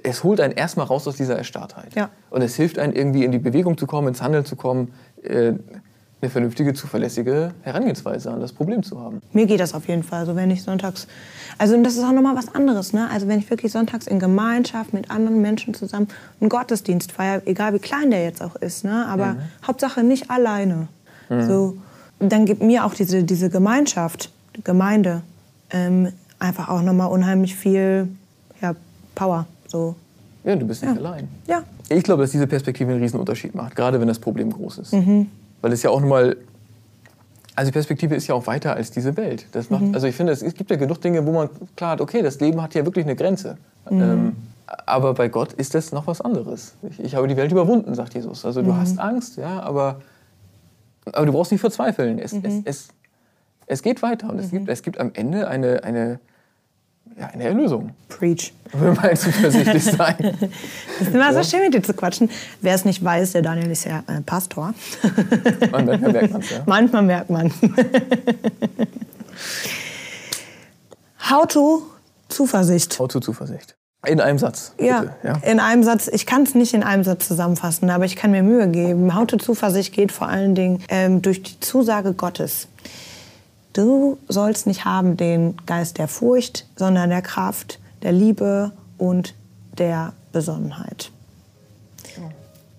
Es 0.02 0.24
holt 0.24 0.40
einen 0.40 0.54
erstmal 0.54 0.86
raus 0.86 1.06
aus 1.06 1.16
dieser 1.16 1.36
Erstarrtheit. 1.36 1.94
Ja. 1.94 2.10
Und 2.30 2.42
es 2.42 2.56
hilft 2.56 2.78
einem 2.78 2.92
irgendwie 2.92 3.24
in 3.24 3.32
die 3.32 3.38
Bewegung 3.38 3.78
zu 3.78 3.86
kommen, 3.86 4.08
ins 4.08 4.20
Handeln 4.20 4.44
zu 4.44 4.56
kommen, 4.56 4.92
äh, 5.22 5.52
eine 6.20 6.30
vernünftige, 6.30 6.72
zuverlässige 6.72 7.52
Herangehensweise 7.60 8.30
an 8.30 8.40
das 8.40 8.52
Problem 8.52 8.82
zu 8.82 8.98
haben. 8.98 9.20
Mir 9.32 9.46
geht 9.46 9.60
das 9.60 9.74
auf 9.74 9.86
jeden 9.86 10.02
Fall. 10.02 10.20
Also 10.20 10.34
wenn 10.34 10.50
ich 10.50 10.62
sonntags, 10.62 11.06
also 11.58 11.74
und 11.74 11.84
das 11.84 11.96
ist 11.96 12.04
auch 12.04 12.12
nochmal 12.12 12.34
was 12.34 12.54
anderes, 12.54 12.94
ne? 12.94 13.08
Also 13.12 13.28
wenn 13.28 13.38
ich 13.38 13.48
wirklich 13.50 13.70
sonntags 13.70 14.06
in 14.06 14.18
Gemeinschaft 14.18 14.94
mit 14.94 15.10
anderen 15.10 15.42
Menschen 15.42 15.74
zusammen 15.74 16.08
einen 16.40 16.48
Gottesdienst 16.48 17.12
feiere, 17.12 17.42
egal 17.44 17.74
wie 17.74 17.78
klein 17.78 18.10
der 18.10 18.24
jetzt 18.24 18.42
auch 18.42 18.56
ist, 18.56 18.84
ne? 18.84 19.06
Aber 19.06 19.36
Hauptsache 19.66 20.02
nicht 20.02 20.30
alleine. 20.30 20.88
So, 21.28 21.76
und 22.18 22.30
dann 22.32 22.46
gibt 22.46 22.62
mir 22.62 22.84
auch 22.84 22.94
diese, 22.94 23.24
diese 23.24 23.50
Gemeinschaft, 23.50 24.30
die 24.56 24.62
Gemeinde, 24.62 25.22
ähm, 25.70 26.12
einfach 26.38 26.68
auch 26.68 26.82
nochmal 26.82 27.10
unheimlich 27.10 27.56
viel 27.56 28.08
ja, 28.62 28.74
Power. 29.14 29.46
So, 29.68 29.94
Ja, 30.44 30.56
du 30.56 30.66
bist 30.66 30.82
nicht 30.82 30.96
allein. 30.96 31.28
ja. 31.46 31.62
Ich 31.88 32.02
glaube, 32.02 32.22
dass 32.22 32.32
diese 32.32 32.46
Perspektive 32.48 32.90
einen 32.92 33.00
riesen 33.00 33.20
Unterschied 33.20 33.54
macht, 33.54 33.76
gerade 33.76 34.00
wenn 34.00 34.08
das 34.08 34.18
Problem 34.18 34.50
groß 34.52 34.78
ist. 34.78 34.92
Mhm. 34.92 35.28
Weil 35.62 35.72
es 35.72 35.82
ja 35.84 35.90
auch 35.90 36.00
nochmal, 36.00 36.36
also 37.54 37.70
die 37.70 37.72
Perspektive 37.72 38.14
ist 38.16 38.26
ja 38.26 38.34
auch 38.34 38.46
weiter 38.48 38.74
als 38.74 38.90
diese 38.90 39.16
Welt. 39.16 39.46
Das 39.52 39.70
macht, 39.70 39.82
Mhm. 39.82 39.94
Also 39.94 40.06
ich 40.08 40.16
finde, 40.16 40.32
es 40.32 40.40
gibt 40.54 40.68
ja 40.70 40.76
genug 40.76 41.00
Dinge, 41.00 41.24
wo 41.26 41.32
man 41.32 41.48
klar 41.76 41.92
hat, 41.92 42.00
okay, 42.00 42.22
das 42.22 42.40
Leben 42.40 42.60
hat 42.60 42.74
ja 42.74 42.84
wirklich 42.84 43.04
eine 43.04 43.14
Grenze. 43.16 43.56
Mhm. 43.88 44.00
Ähm, 44.02 44.36
aber 44.86 45.14
bei 45.14 45.28
Gott 45.28 45.52
ist 45.52 45.74
das 45.76 45.92
noch 45.92 46.08
was 46.08 46.20
anderes. 46.20 46.74
Ich, 46.90 46.98
ich 46.98 47.14
habe 47.14 47.28
die 47.28 47.36
Welt 47.36 47.52
überwunden, 47.52 47.94
sagt 47.94 48.14
Jesus. 48.14 48.44
Also 48.44 48.62
Mhm. 48.62 48.66
du 48.66 48.76
hast 48.76 48.98
Angst, 48.98 49.36
ja, 49.36 49.60
aber, 49.60 50.00
aber 51.12 51.24
du 51.26 51.32
brauchst 51.32 51.52
nicht 51.52 51.60
verzweifeln. 51.60 52.18
Es, 52.18 52.32
Mhm. 52.32 52.40
es, 52.42 52.54
es, 52.64 52.88
es 53.68 53.82
geht 53.82 54.02
weiter 54.02 54.28
und 54.30 54.40
es, 54.40 54.50
gibt, 54.50 54.68
es 54.68 54.82
gibt 54.82 54.98
am 54.98 55.10
Ende 55.14 55.46
eine, 55.46 55.84
eine, 55.84 56.18
ja, 57.18 57.26
eine 57.28 57.44
Erlösung. 57.44 57.90
Preach. 58.08 58.52
Wir 58.72 58.92
mal 58.92 59.16
zuversichtlich 59.16 59.84
sein. 59.96 60.36
Das 60.98 61.08
ist 61.08 61.14
immer 61.14 61.32
so 61.32 61.42
schön, 61.42 61.60
mit 61.64 61.74
dir 61.74 61.82
zu 61.82 61.94
quatschen. 61.94 62.30
Wer 62.60 62.74
es 62.74 62.84
nicht 62.84 63.02
weiß, 63.02 63.32
der 63.32 63.42
Daniel 63.42 63.70
ist 63.70 63.84
ja 63.84 64.02
äh, 64.06 64.20
Pastor. 64.20 64.74
Dann 65.72 65.86
merkt 65.86 66.32
man 66.32 66.40
es, 66.42 66.50
ja. 66.50 66.62
Manchmal 66.66 67.02
merkt 67.02 67.30
man. 67.30 67.52
How 71.30 71.46
to 71.46 71.82
Zuversicht. 72.28 72.98
Hau 72.98 73.06
zu 73.06 73.20
Zuversicht. 73.20 73.76
In 74.04 74.20
einem 74.20 74.38
Satz. 74.38 74.72
Ja, 74.78 75.16
ja. 75.24 75.38
in 75.42 75.58
einem 75.58 75.82
Satz. 75.82 76.08
Ich 76.08 76.26
kann 76.26 76.42
es 76.42 76.54
nicht 76.54 76.74
in 76.74 76.82
einem 76.82 77.02
Satz 77.02 77.26
zusammenfassen, 77.26 77.90
aber 77.90 78.04
ich 78.04 78.14
kann 78.14 78.30
mir 78.30 78.42
Mühe 78.42 78.68
geben. 78.68 79.14
Haute 79.14 79.38
Zuversicht 79.38 79.92
geht 79.92 80.12
vor 80.12 80.28
allen 80.28 80.54
Dingen 80.54 80.82
ähm, 80.88 81.22
durch 81.22 81.42
die 81.42 81.58
Zusage 81.60 82.12
Gottes. 82.12 82.68
Du 83.76 84.16
sollst 84.26 84.66
nicht 84.66 84.86
haben 84.86 85.18
den 85.18 85.54
Geist 85.66 85.98
der 85.98 86.08
Furcht, 86.08 86.66
sondern 86.76 87.10
der 87.10 87.20
Kraft, 87.20 87.78
der 88.02 88.12
Liebe 88.12 88.72
und 88.96 89.34
der 89.76 90.14
Besonnenheit. 90.32 91.10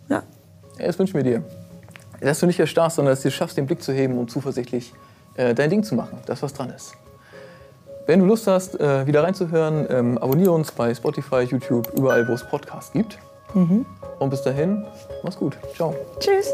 Ja. 0.10 0.24
Ja, 0.80 0.86
das 0.88 0.98
wünschen 0.98 1.14
wir 1.14 1.24
dir. 1.24 1.44
Dass 2.20 2.40
du 2.40 2.48
nicht 2.48 2.60
erstarrst, 2.60 2.96
sondern 2.96 3.12
dass 3.12 3.22
du 3.22 3.28
es 3.28 3.36
schaffst, 3.36 3.58
den 3.58 3.68
Blick 3.68 3.84
zu 3.84 3.94
heben 3.94 4.18
und 4.18 4.32
zuversichtlich 4.32 4.92
äh, 5.36 5.54
dein 5.54 5.70
Ding 5.70 5.84
zu 5.84 5.94
machen. 5.94 6.18
Das, 6.26 6.42
was 6.42 6.54
dran 6.54 6.72
ist. 6.72 6.94
Wenn 8.08 8.22
du 8.22 8.26
Lust 8.26 8.48
hast, 8.48 8.80
äh, 8.80 9.06
wieder 9.06 9.22
reinzuhören, 9.22 9.86
ähm, 9.92 10.18
abonniere 10.18 10.52
uns 10.52 10.72
bei 10.72 10.96
Spotify, 10.96 11.42
YouTube, 11.44 11.94
überall, 11.96 12.28
wo 12.28 12.34
es 12.34 12.44
Podcasts 12.44 12.92
gibt. 12.92 13.20
Und 14.18 14.30
bis 14.32 14.42
dahin, 14.42 14.84
mach's 15.24 15.38
gut. 15.38 15.58
Ciao. 15.76 15.94
Tschüss. 16.20 16.52